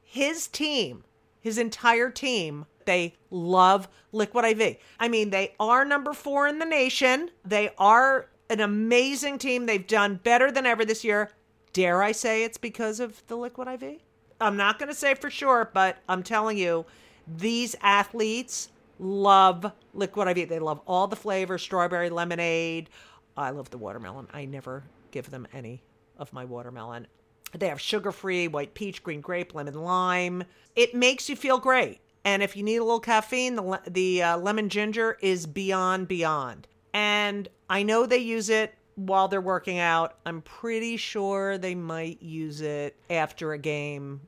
[0.03, 1.03] His team,
[1.41, 4.77] his entire team, they love Liquid IV.
[4.99, 7.29] I mean, they are number four in the nation.
[7.43, 9.65] They are an amazing team.
[9.65, 11.31] They've done better than ever this year.
[11.73, 13.99] Dare I say it's because of the Liquid IV?
[14.39, 16.85] I'm not going to say for sure, but I'm telling you,
[17.27, 20.49] these athletes love Liquid IV.
[20.49, 22.89] They love all the flavors strawberry, lemonade.
[23.35, 24.27] I love the watermelon.
[24.33, 25.81] I never give them any
[26.17, 27.07] of my watermelon.
[27.53, 30.43] They have sugar free, white peach, green grape, lemon lime.
[30.75, 32.01] It makes you feel great.
[32.25, 36.67] And if you need a little caffeine, the, the uh, lemon ginger is beyond, beyond.
[36.93, 40.17] And I know they use it while they're working out.
[40.25, 44.21] I'm pretty sure they might use it after a game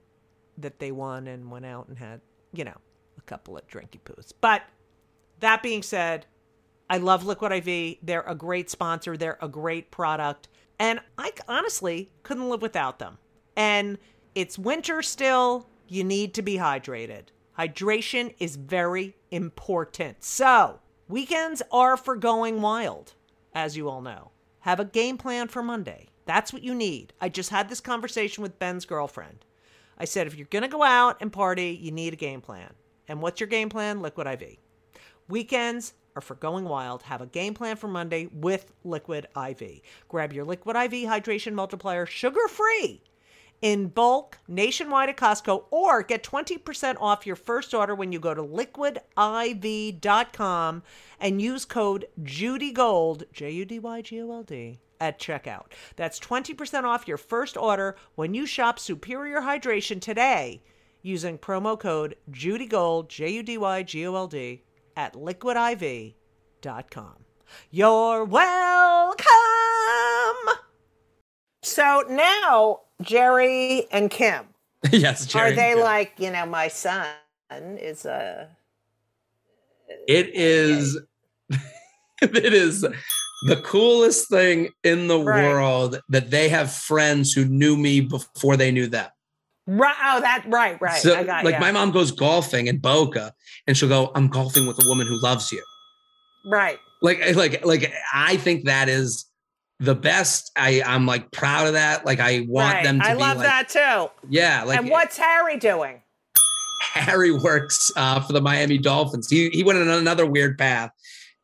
[0.57, 2.21] that they won and went out and had,
[2.53, 2.77] you know,
[3.17, 4.31] a couple of drinky poos.
[4.39, 4.63] But
[5.39, 6.25] that being said,
[6.89, 7.97] I love Liquid IV.
[8.01, 10.47] They're a great sponsor, they're a great product.
[10.79, 13.17] And I honestly couldn't live without them.
[13.55, 13.97] And
[14.35, 15.67] it's winter still.
[15.87, 17.27] You need to be hydrated.
[17.57, 20.23] Hydration is very important.
[20.23, 23.13] So, weekends are for going wild,
[23.53, 24.31] as you all know.
[24.59, 26.09] Have a game plan for Monday.
[26.25, 27.13] That's what you need.
[27.19, 29.45] I just had this conversation with Ben's girlfriend.
[29.97, 32.73] I said, if you're going to go out and party, you need a game plan.
[33.07, 34.01] And what's your game plan?
[34.01, 34.57] Liquid IV.
[35.27, 39.81] Weekends or for going wild, have a game plan for Monday with Liquid IV.
[40.09, 43.03] Grab your Liquid IV hydration multiplier sugar free
[43.61, 48.33] in bulk nationwide at Costco or get 20% off your first order when you go
[48.33, 49.03] to liquidiv.com
[51.19, 55.71] and use code JUDYGOLD, J U D Y G O L D, at checkout.
[55.95, 60.61] That's 20% off your first order when you shop Superior Hydration today
[61.03, 64.63] using promo code JUDYGOLD, J U D Y G O L D,
[64.97, 66.15] at liquidiv.com.
[67.71, 69.25] You're welcome.
[71.61, 74.47] So now Jerry and Kim.
[74.91, 75.53] yes, Jerry.
[75.53, 75.83] Are they yeah.
[75.83, 77.07] like, you know, my son
[77.51, 78.49] is a.
[80.07, 80.99] It is.
[82.21, 85.43] it is the coolest thing in the Right.
[85.47, 89.09] world that they have friends who knew me before they knew them.
[89.67, 89.95] Right.
[90.03, 91.01] Oh, that, right, right.
[91.01, 91.59] So, I got like ya.
[91.59, 93.33] my mom goes golfing in Boca,
[93.67, 95.61] and she'll go, "I'm golfing with a woman who loves you."
[96.45, 96.79] Right.
[97.01, 99.25] Like, like, like, I think that is
[99.79, 100.51] the best.
[100.55, 102.05] I, I'm like proud of that.
[102.05, 102.83] Like, I want right.
[102.83, 104.09] them to I love like, that too.
[104.29, 104.63] yeah.
[104.63, 106.01] Like, and what's Harry doing?
[106.93, 109.29] Harry works uh, for the Miami Dolphins.
[109.29, 110.91] He he went on another weird path,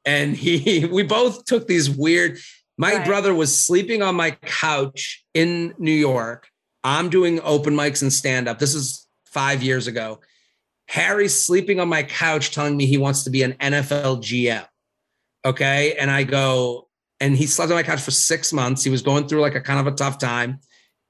[0.06, 2.38] and he we both took these weird.
[2.78, 3.06] My Right.
[3.06, 6.48] brother was sleeping on my couch in New York.
[6.84, 8.60] I'm doing open mics and stand up.
[8.60, 10.20] This is five years ago.
[10.88, 14.66] Harry's sleeping on my couch, telling me he wants to be an NFL GM.
[15.46, 16.88] Okay, and I go,
[17.20, 18.84] and he slept on my couch for six months.
[18.84, 20.60] He was going through like a kind of a tough time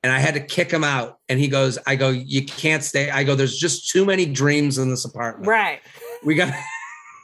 [0.03, 1.19] and I had to kick him out.
[1.29, 3.09] And he goes, I go, you can't stay.
[3.09, 5.47] I go, there's just too many dreams in this apartment.
[5.47, 5.79] Right.
[6.23, 6.53] We got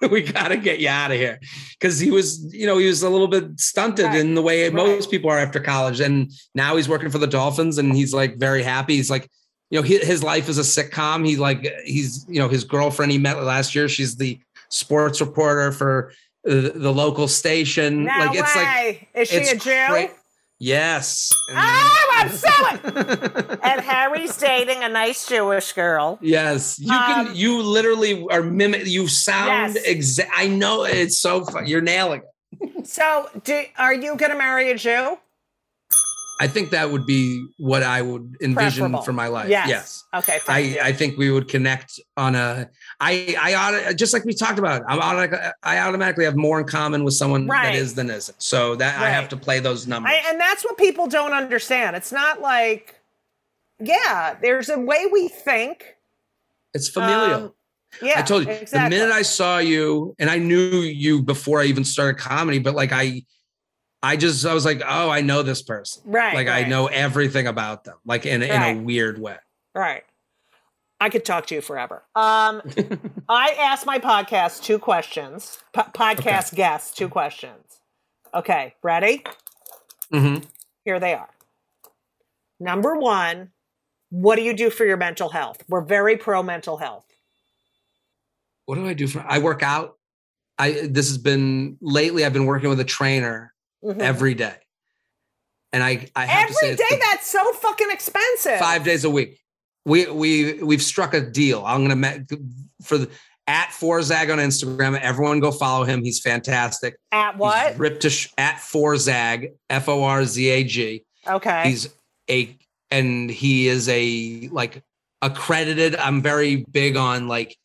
[0.11, 1.39] we got to get you out of here.
[1.81, 4.19] Cause he was, you know, he was a little bit stunted Right.
[4.19, 4.73] in the way Right.
[4.73, 5.99] most people are after college.
[5.99, 8.95] And now he's working for the Dolphins and he's like very happy.
[8.95, 9.29] He's like,
[9.69, 11.27] you know, his, his life is a sitcom.
[11.27, 13.87] He like, he's, you know, his girlfriend he met last year.
[13.87, 14.39] She's the
[14.69, 16.11] sports reporter for
[16.47, 18.05] uh, the local station.
[18.05, 19.07] No like, it's like, way.
[19.15, 20.09] is she it's a Jew?
[20.59, 21.29] Yes.
[21.49, 22.79] Oh, I'm selling.
[23.63, 26.19] and Harry's dating a nice Jewish girl.
[26.21, 27.35] Yes, you Um, can.
[27.35, 28.85] You literally are mimic.
[28.85, 29.83] You sound Yes.
[29.85, 30.31] exact.
[30.35, 31.65] I know it's so fun.
[31.65, 32.21] You're nailing
[32.61, 32.87] it.
[32.87, 35.17] So, do, are you going to marry a Jew?
[36.41, 39.01] I think that would be what I would envision Preferable.
[39.01, 39.49] for my life.
[39.49, 39.67] Yes.
[39.69, 40.03] Yes.
[40.15, 40.39] Okay.
[40.47, 40.79] I, you.
[40.81, 42.69] I think we would connect on a.
[43.01, 44.83] I I ought just like we talked about.
[44.87, 47.73] I'm automatic, I automatically have more in common with someone Right.
[47.73, 48.41] that is than isn't.
[48.41, 50.11] So that I have to play those numbers.
[50.13, 51.95] I, and that's what people don't understand.
[51.95, 52.99] It's not like,
[53.79, 55.95] yeah, there's a way we think.
[56.73, 57.33] it's familial.
[57.45, 57.53] Um,
[58.03, 58.97] yeah, I told you exactly.
[58.97, 62.75] the minute I saw you, and I knew you before I even started comedy, but
[62.75, 63.23] like I,
[64.03, 66.03] I just I was like, oh, I know this person.
[66.05, 69.37] right, like I know everything about them, like in in a weird way.
[69.73, 70.03] right.
[70.99, 72.03] I could talk to you forever.
[72.15, 72.61] Um,
[73.29, 75.57] I asked my podcast two questions.
[75.73, 77.79] Po- podcast guests two questions.
[78.33, 79.23] Okay, ready?
[80.13, 80.43] Mm-hmm.
[80.85, 81.29] Here they are.
[82.59, 83.51] Number one,
[84.09, 85.63] what do you do for your mental health?
[85.69, 87.05] We're very pro mental health.
[88.65, 89.23] What do I do for?
[89.27, 89.95] I work out.
[90.57, 92.25] I this has been lately.
[92.25, 93.99] I've been working with a trainer Mhm.
[93.99, 94.55] every day,
[95.71, 98.59] and I I have to say day, the- that's so fucking expensive.
[98.59, 99.39] five days a week.
[99.85, 101.63] We we we've struck a deal.
[101.65, 102.29] I'm gonna met
[102.83, 103.09] for the
[103.47, 104.99] at Forzag on Instagram.
[104.99, 106.03] Everyone go follow him.
[106.03, 106.95] He's fantastic.
[107.11, 107.71] At what?
[107.71, 111.03] He's ripped to sh- at Forzag F O R Z A G.
[111.27, 111.63] okay.
[111.69, 111.89] He's
[112.29, 112.55] a
[112.91, 114.83] and he is a like
[115.21, 115.95] accredited.
[115.95, 117.57] I'm very big on like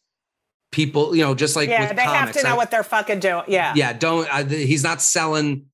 [0.73, 3.21] people, you know, just like yeah, with they have to know I- what they're fucking
[3.21, 3.45] doing.
[3.49, 3.73] Yeah.
[3.77, 4.33] yeah, don't.
[4.33, 5.67] I, he's not selling,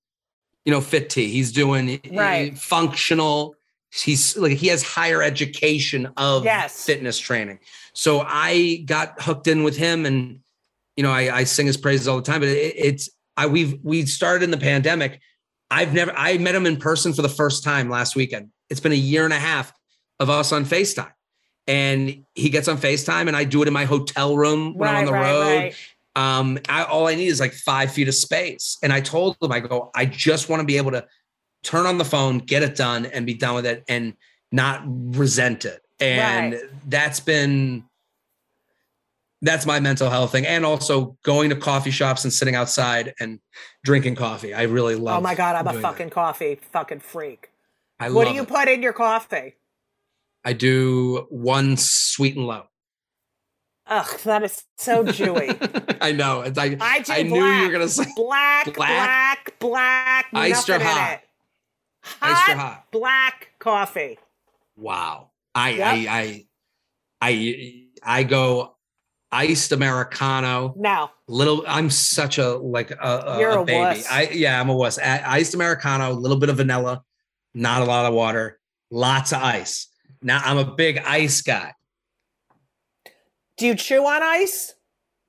[0.64, 1.28] you know, fit tea.
[1.28, 2.52] He's doing Right.
[2.52, 3.54] Eh, functional.
[3.92, 6.84] He's like he has higher education of Yes.
[6.84, 7.58] fitness training.
[7.92, 10.40] So I got hooked in with him, and
[10.96, 12.40] you know, I, I sing his praises all the time.
[12.40, 15.20] But it, it's I we've we started in the pandemic.
[15.70, 18.50] I've never I met him in person for the first time last weekend.
[18.68, 19.72] It's been a year and a half
[20.20, 21.12] of us on FaceTime.
[21.66, 24.96] And he gets on FaceTime and I do it in my hotel room when I'm
[24.96, 25.74] on the right, road right.
[26.16, 29.52] um I, all i need is like five feet of space and i told him,
[29.52, 31.06] i go i just want to be able to
[31.62, 34.14] turn on the phone get it done and be done with it and
[34.52, 36.62] not resent it and Right.
[36.88, 37.84] that's been
[39.42, 43.40] that's my mental health thing and also going to coffee shops and sitting outside and
[43.84, 45.88] drinking coffee i really love Oh my god, I'm a doing that.
[45.88, 47.50] fucking coffee fucking freak.
[47.98, 48.48] I What do you it.
[48.48, 49.54] put in your coffee?
[50.44, 52.64] i do one sweet and low
[53.86, 55.96] Ugh, that is so Jewy.
[56.00, 59.58] i know it's like I do i knew you were gonna say black, black, Black?
[59.58, 61.18] black, nothing in
[62.02, 62.48] hot?
[62.48, 62.84] Iced hot?
[62.92, 64.18] black coffee.
[64.76, 65.30] Wow.
[65.54, 65.86] I Yep.
[65.86, 66.46] I I
[67.22, 68.76] I I go
[69.32, 70.74] iced americano.
[70.76, 71.10] No.
[71.28, 73.78] Little, I'm such a like a, a, You're a baby.
[73.78, 74.06] wuss.
[74.10, 74.98] I yeah, I'm a wuss.
[74.98, 77.02] Iced americano, a little bit of vanilla,
[77.54, 78.58] not a lot of water,
[78.90, 79.88] lots of ice.
[80.22, 81.74] Now I'm a big ice guy.
[83.56, 84.74] Do you chew on ice?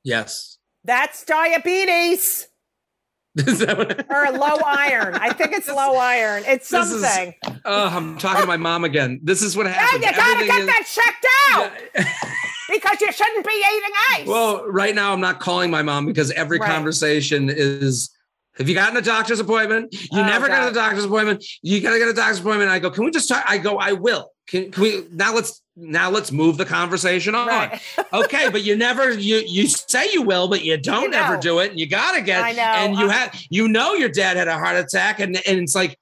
[0.04, 0.58] Yes.
[0.84, 2.48] That's diabetes
[3.38, 5.16] Is that what- or low iron.
[5.16, 6.44] I think it's low iron.
[6.46, 7.34] It's This is- something.
[7.66, 9.20] oh, I'm talking to my mom again.
[9.24, 10.06] This is what Yeah, happens.
[10.06, 12.14] you gotta Everything get is- that checked out Yeah.
[12.70, 14.28] because you shouldn't be eating ice.
[14.28, 16.70] Well, right now I'm not calling my mom because every Right.
[16.70, 18.10] conversation is
[18.58, 19.94] have you gotten a doctor's appointment?
[19.94, 21.44] You Oh, never got a doctor's appointment.
[21.62, 22.70] You gotta get a doctor's appointment.
[22.70, 23.44] I go, can we just talk?
[23.48, 24.32] I go, I will.
[24.48, 27.48] Can, can we now let's now let's move the conversation on.
[27.48, 27.82] Right.
[28.14, 31.24] okay, but you never you you say you will, but you don't You know.
[31.24, 31.72] ever do it.
[31.72, 32.62] And you gotta get I know.
[32.62, 35.74] and you I- have you know your dad had a heart attack, and and it's
[35.76, 35.98] like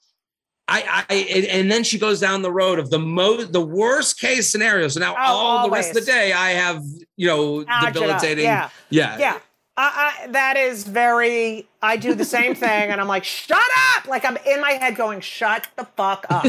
[0.71, 4.51] I, I and, then she goes down the road of the most the worst case
[4.51, 4.87] scenario.
[4.87, 6.83] So now Oh, all the rest of the day I have
[7.17, 8.43] you know Agita, debilitating.
[8.45, 8.69] Yeah.
[8.91, 9.39] yeah, Yeah.
[9.81, 13.57] I, I, that is very, I do the same thing and I'm like, shut
[13.95, 14.07] up.
[14.07, 16.43] Like I'm in my head going, shut the fuck up.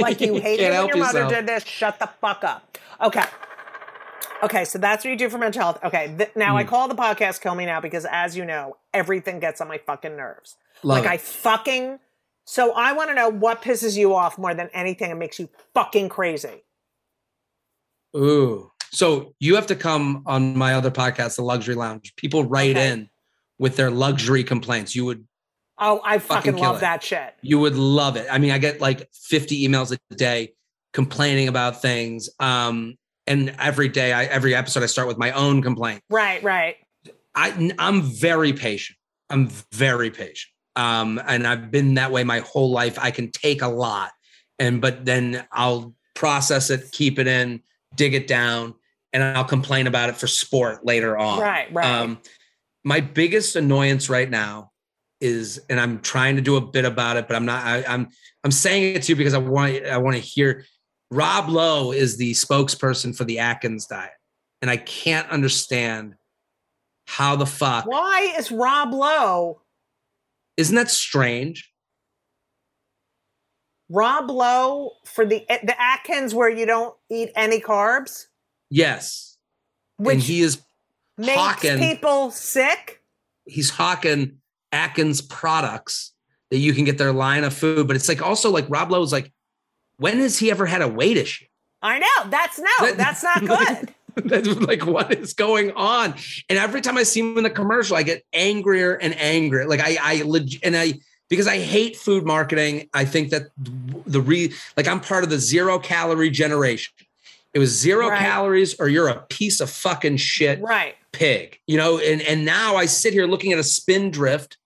[0.00, 1.30] like you hated when your mother yourself.
[1.30, 1.64] did this.
[1.64, 2.78] Shut the fuck up.
[3.02, 3.24] Okay.
[4.42, 5.78] Okay, so that's what you do for mental health.
[5.84, 6.56] Okay, th- now Hmm.
[6.56, 9.78] I call the podcast "Kill Me Now" because, as you know, everything gets on my
[9.78, 10.56] fucking nerves.
[10.82, 11.98] Love like I fucking.
[12.44, 15.48] So I want to know what pisses you off more than anything and makes you
[15.72, 16.64] fucking crazy.
[18.16, 18.70] Ooh.
[18.94, 22.14] So you have to come on my other podcast, The Luxury Lounge.
[22.16, 22.90] People write Okay.
[22.90, 23.10] in
[23.58, 24.94] with their luxury complaints.
[24.94, 25.26] You would
[25.76, 26.80] Oh, I fucking, Fucking love it.
[26.82, 27.34] that shit.
[27.42, 28.28] you would love it.
[28.30, 30.54] I mean, I get like 50 emails a day
[30.92, 32.30] complaining about things.
[32.38, 36.02] Um, and every day, I every episode, I start with my own complaint.
[36.08, 36.76] Right, right.
[37.34, 38.96] I I'm very patient.
[39.30, 40.52] I'm very patient.
[40.76, 42.96] Um, and I've been that way my whole life.
[43.00, 44.12] I can take a lot,
[44.60, 47.62] and but then I'll process it, keep it in,
[47.96, 48.74] dig it down,
[49.14, 51.40] and I'll complain about it for sport later on.
[51.40, 51.86] Right, right.
[51.86, 52.18] Um,
[52.84, 54.72] my biggest annoyance right now
[55.20, 57.64] is, and I'm trying to do a bit about it, but I'm not.
[57.64, 58.08] I, I'm
[58.42, 60.64] I'm saying it to you because I want I want to hear.
[61.10, 64.10] Rob Lowe is the spokesperson for the Atkins diet,
[64.60, 66.16] and I can't understand
[67.06, 69.60] how the fuck Why is Rob Lowe
[70.56, 71.70] isn't that strange?
[73.90, 78.26] Rob Lowe for the the Atkins where you don't eat any carbs,
[78.74, 79.36] Yes,
[80.04, 80.60] and he is
[81.16, 83.00] makes hawking- people sick?
[83.46, 84.38] he's hawking
[84.72, 86.12] Atkins products
[86.50, 89.12] that you can get their line of food, but it's like also like Rob Lowe's
[89.12, 89.32] like,
[89.98, 91.44] when has he ever had a weight issue?
[91.82, 92.30] I know.
[92.30, 93.94] That's no, That- that's not good.
[94.24, 96.14] That's like what is going on
[96.48, 99.80] and every time i see him in the commercial i get angrier and angrier like
[99.80, 100.94] i i leg- and i
[101.28, 103.48] because i hate food marketing i think that
[104.06, 106.92] the re like i'm part of the zero calorie generation
[107.54, 108.18] it was zero Right.
[108.18, 110.94] calories or you're a piece of fucking shit right.
[111.12, 114.58] pig you know and and now i sit here looking at a Spindrift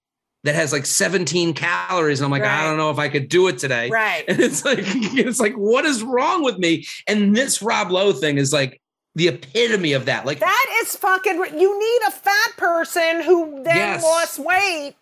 [0.45, 2.61] that has like 17 calories and i'm like Right.
[2.61, 4.25] i don't know if i could do it today Right.
[4.29, 8.39] and it's like it's like what is wrong with me and this rob lowe thing
[8.39, 8.81] is like
[9.15, 13.77] the epitome of that like That is fucking you need a fat person who then
[13.77, 14.03] Yes.
[14.05, 14.95] lost weight,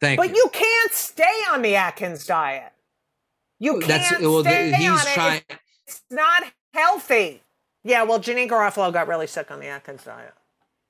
[0.00, 2.70] thank but you you can't stay on the Atkins diet.
[3.58, 5.14] You can't that's well stay he's on it.
[5.14, 5.42] trying
[5.86, 6.42] It's not
[6.76, 7.42] healthy.
[7.84, 10.34] Yeah, well, Janeane Garofalo got really sick on the Atkins diet.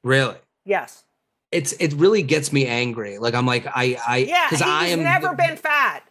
[0.02, 1.04] really Yes.
[1.52, 5.02] it's it really gets me angry like i'm like i i Yeah, he's i am
[5.02, 6.02] never been fat.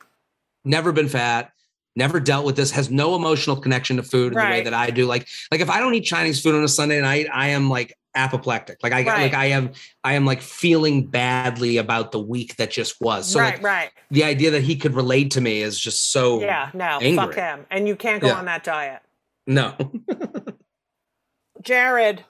[0.64, 1.52] never been fat
[1.98, 4.90] never dealt with this has no emotional connection to food in the way that i
[4.92, 7.70] do like like if i don't eat chinese food on a sunday night i am
[7.70, 9.24] like apoplectic like i Right.
[9.24, 9.72] like i am
[10.06, 13.90] i am like feeling badly about the week that just was so right, like, right.
[14.12, 17.16] the idea that he could relate to me is just so Yeah, no, angry.
[17.18, 17.66] fuck him.
[17.70, 18.36] And you can't go Yeah.
[18.40, 19.02] on that diet.
[19.48, 19.74] No
[21.62, 22.24] Jared,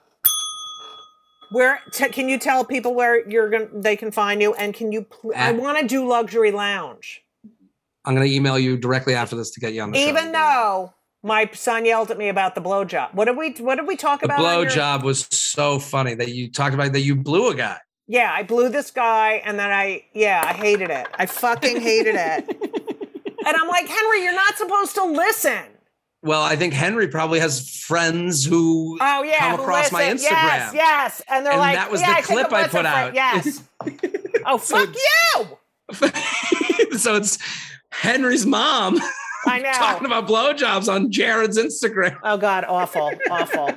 [1.52, 4.92] where t- can you tell people where you're going they can find you and can
[4.92, 7.22] you pl- I want to do luxury lounge.
[8.04, 10.32] i'm going to email you directly after this to get you on the show Even
[10.32, 13.12] though my son yelled at me about the blowjob.
[13.14, 14.38] What did we what did we talk the about?
[14.38, 17.54] on blow your- job was so funny that you talked about that you blew a
[17.54, 21.06] guy Yeah, I blew this guy and then I yeah, I hated it.
[21.18, 22.48] I fucking hated it.
[23.46, 25.64] and I'm like, "Henry, you're not supposed to listen."
[26.26, 30.30] Well i think henry probably has friends who Oh yeah, come who across my instagram
[30.30, 31.22] Yes, yes.
[31.28, 33.14] And they're And like, that was yeah, the I clip I put out.
[33.14, 33.62] Yes.
[34.46, 35.58] oh fuck you!
[36.98, 37.38] so it's
[37.90, 38.98] Henry's mom
[39.46, 39.70] I know.
[39.72, 42.18] talking about blowjobs on Jared's Instagram.
[42.24, 43.70] Oh God, awful, awful.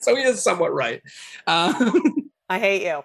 [0.00, 1.00] So he is somewhat right.
[1.46, 1.92] Uh,
[2.48, 3.04] I hate you.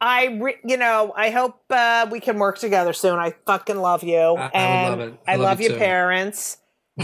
[0.00, 3.18] I, re- you know, I hope uh, we can work together soon.
[3.18, 5.18] I fucking love you, I would and love it.
[5.26, 5.84] I, I love, love you your too.
[5.84, 6.58] parents.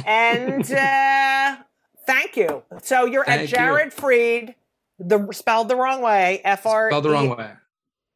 [0.07, 1.57] And uh,
[2.07, 2.63] thank you.
[2.83, 3.57] So you're Thank at you.
[3.57, 4.55] Jared Freid
[4.99, 6.41] the spelled the wrong way.
[6.45, 7.51] F R Spelled the wrong way.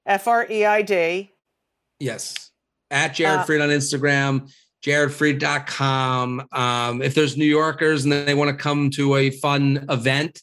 [0.06, 1.32] F R E I D.
[1.98, 2.50] Yes.
[2.90, 4.52] At Jared Uh, Freid on Instagram,
[4.84, 6.46] jaredfreid.com.
[6.52, 10.42] Um, if there's New Yorkers and they want to come to a fun event,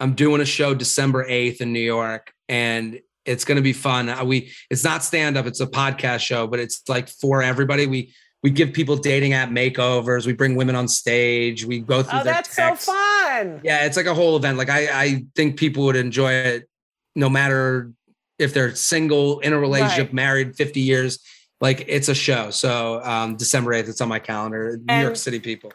[0.00, 4.08] I'm doing a show December 8th in New York and it's going to be fun.
[4.08, 7.86] Uh, We it's not stand up, it's a podcast show, but it's like for everybody.
[7.86, 12.20] We we give people dating app makeovers, we bring women on stage, we go through
[12.20, 12.86] Oh, that's texts.
[12.86, 13.60] so fun.
[13.62, 14.58] Yeah, it's like a whole event.
[14.58, 16.68] Like I, I think people would enjoy it
[17.14, 17.92] no matter
[18.38, 20.14] if they're single, in a relationship, Right.
[20.14, 21.20] married 50 years.
[21.60, 22.50] Like it's a show.
[22.50, 24.76] So um December 8th, it's on my calendar.
[24.78, 25.72] New And- York City people.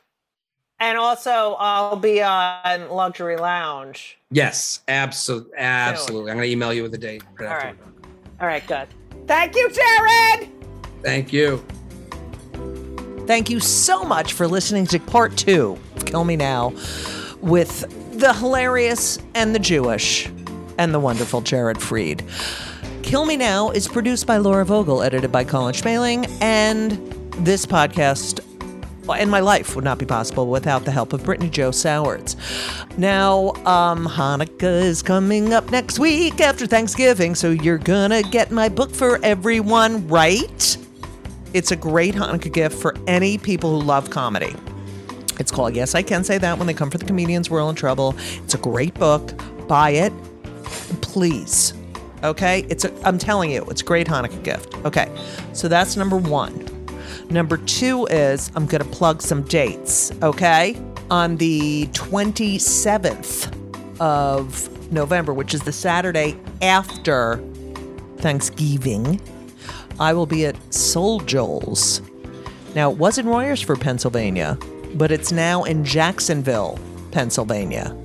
[0.79, 4.19] And also, I'll be on Luxury Lounge.
[4.29, 5.53] Yes, absolutely.
[5.57, 6.29] Absolutely.
[6.29, 7.23] I'm gonna email you with a date.
[7.39, 7.75] right All right.
[8.41, 8.87] All right, good.
[9.25, 10.49] Thank you, Jared.
[11.01, 11.65] Thank you.
[13.27, 16.73] Thank you so much for listening to part two Kill Me Now
[17.41, 17.81] with
[18.17, 20.29] the hilarious and the Jewish
[20.77, 22.23] and the wonderful Jared Freid.
[23.03, 26.91] Kill Me Now is produced by Laura Vogel, edited by Colin Schmaling, and
[27.33, 28.39] this podcast
[29.09, 32.37] and my life would not be possible without the help of Brittany Joe Sowards.
[32.97, 38.69] Now, um, Hanukkah is coming up next week after Thanksgiving, so you're gonna get my
[38.69, 40.77] book for everyone, right?
[41.53, 44.53] It's a great Hanukkah gift for any people who love comedy.
[45.39, 47.69] It's called Yes, I Can Say That When They Come for the Comedians, We're All
[47.69, 48.15] in Trouble.
[48.43, 49.33] It's a great book.
[49.67, 50.13] Buy it,
[51.01, 51.73] please.
[52.23, 52.65] Okay?
[52.69, 54.73] It's a, I'm telling you, it's a great Hanukkah gift.
[54.85, 55.09] Okay.
[55.53, 56.67] So that's number one.
[57.29, 60.11] Number two is I'm going to plug some dates.
[60.21, 60.75] Okay?
[61.11, 63.53] On the 27th
[63.99, 67.43] of November, which is the Saturday after
[68.17, 69.21] Thanksgiving,
[69.99, 72.01] I will be at Soul Joel's.
[72.75, 74.57] Now, it was in Royersford, Pennsylvania,
[74.93, 76.79] but it's now in Jacksonville,
[77.11, 77.95] Pennsylvania.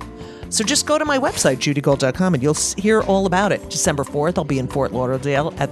[0.49, 3.69] So just go to my website, judygold.com, and you'll hear all about it.
[3.69, 5.69] December 4th, I'll be in Fort Lauderdale at,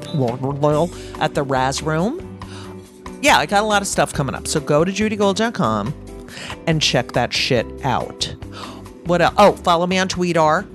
[1.20, 2.40] at the Raz Room.
[3.22, 4.48] Yeah, I got a lot of stuff coming up.
[4.48, 5.94] So go to judygold.com
[6.66, 8.36] and check that shit out.
[9.06, 9.36] What else?
[9.38, 10.68] Oh, follow me on Tweetar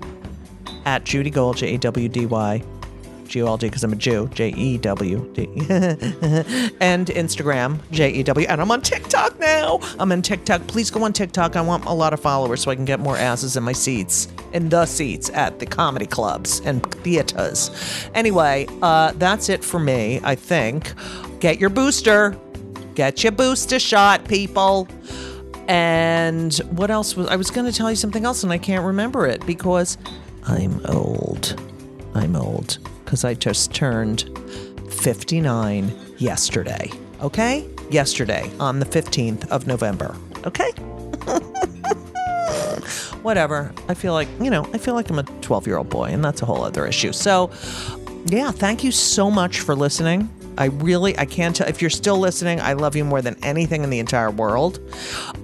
[0.84, 2.62] at Judy J A W D Y
[3.28, 5.44] G O L D, because I'm a Jew, J E W D.
[6.80, 8.46] and Instagram, J E W.
[8.46, 9.80] And I'm on TikTok now.
[9.98, 10.66] I'm on TikTok.
[10.66, 11.56] Please go on TikTok.
[11.56, 14.28] I want a lot of followers so I can get more asses in my seats,
[14.52, 17.70] in the seats at the comedy clubs and theaters.
[18.14, 20.92] Anyway, uh, that's it for me, I think.
[21.40, 22.36] Get your booster.
[22.94, 24.88] Get your booster shot, people.
[25.68, 28.84] And what else was I was going to tell you something else and I can't
[28.84, 29.98] remember it because
[30.46, 31.60] I'm old.
[32.14, 34.28] I'm old because I just turned
[34.90, 36.90] 59 yesterday.
[37.22, 37.66] Okay?
[37.88, 40.14] Yesterday on the 15th of November.
[40.44, 40.70] Okay?
[43.22, 43.72] Whatever.
[43.88, 46.24] I feel like, you know, I feel like I'm a 12 year old boy, and
[46.24, 47.12] that's a whole other issue.
[47.12, 47.50] So,
[48.26, 50.28] yeah, thank you so much for listening.
[50.58, 52.60] I really, I can't tell if you're still listening.
[52.60, 54.80] I love you more than anything in the entire world.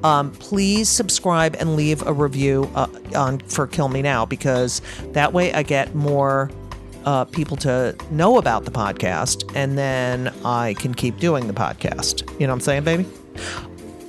[0.03, 4.81] Um, please subscribe and leave a review uh, on for Kill Me Now because
[5.13, 6.51] that way I get more
[7.05, 12.23] uh, people to know about the podcast, and then I can keep doing the podcast.
[12.39, 13.07] You know what I'm saying, baby?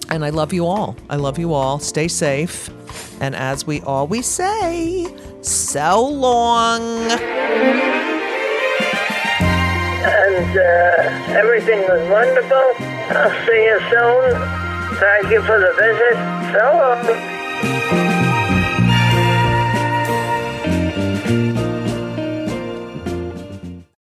[0.09, 0.95] And I love you all.
[1.09, 1.79] I love you all.
[1.79, 2.69] Stay safe.
[3.21, 5.07] And as we always say,
[5.41, 6.81] so long.
[6.81, 7.11] and
[10.57, 12.73] uh, everything was wonderful.
[13.15, 14.35] I'll see you soon.
[14.99, 16.17] Thank you for the visit.
[16.53, 16.63] So
[17.97, 18.02] long.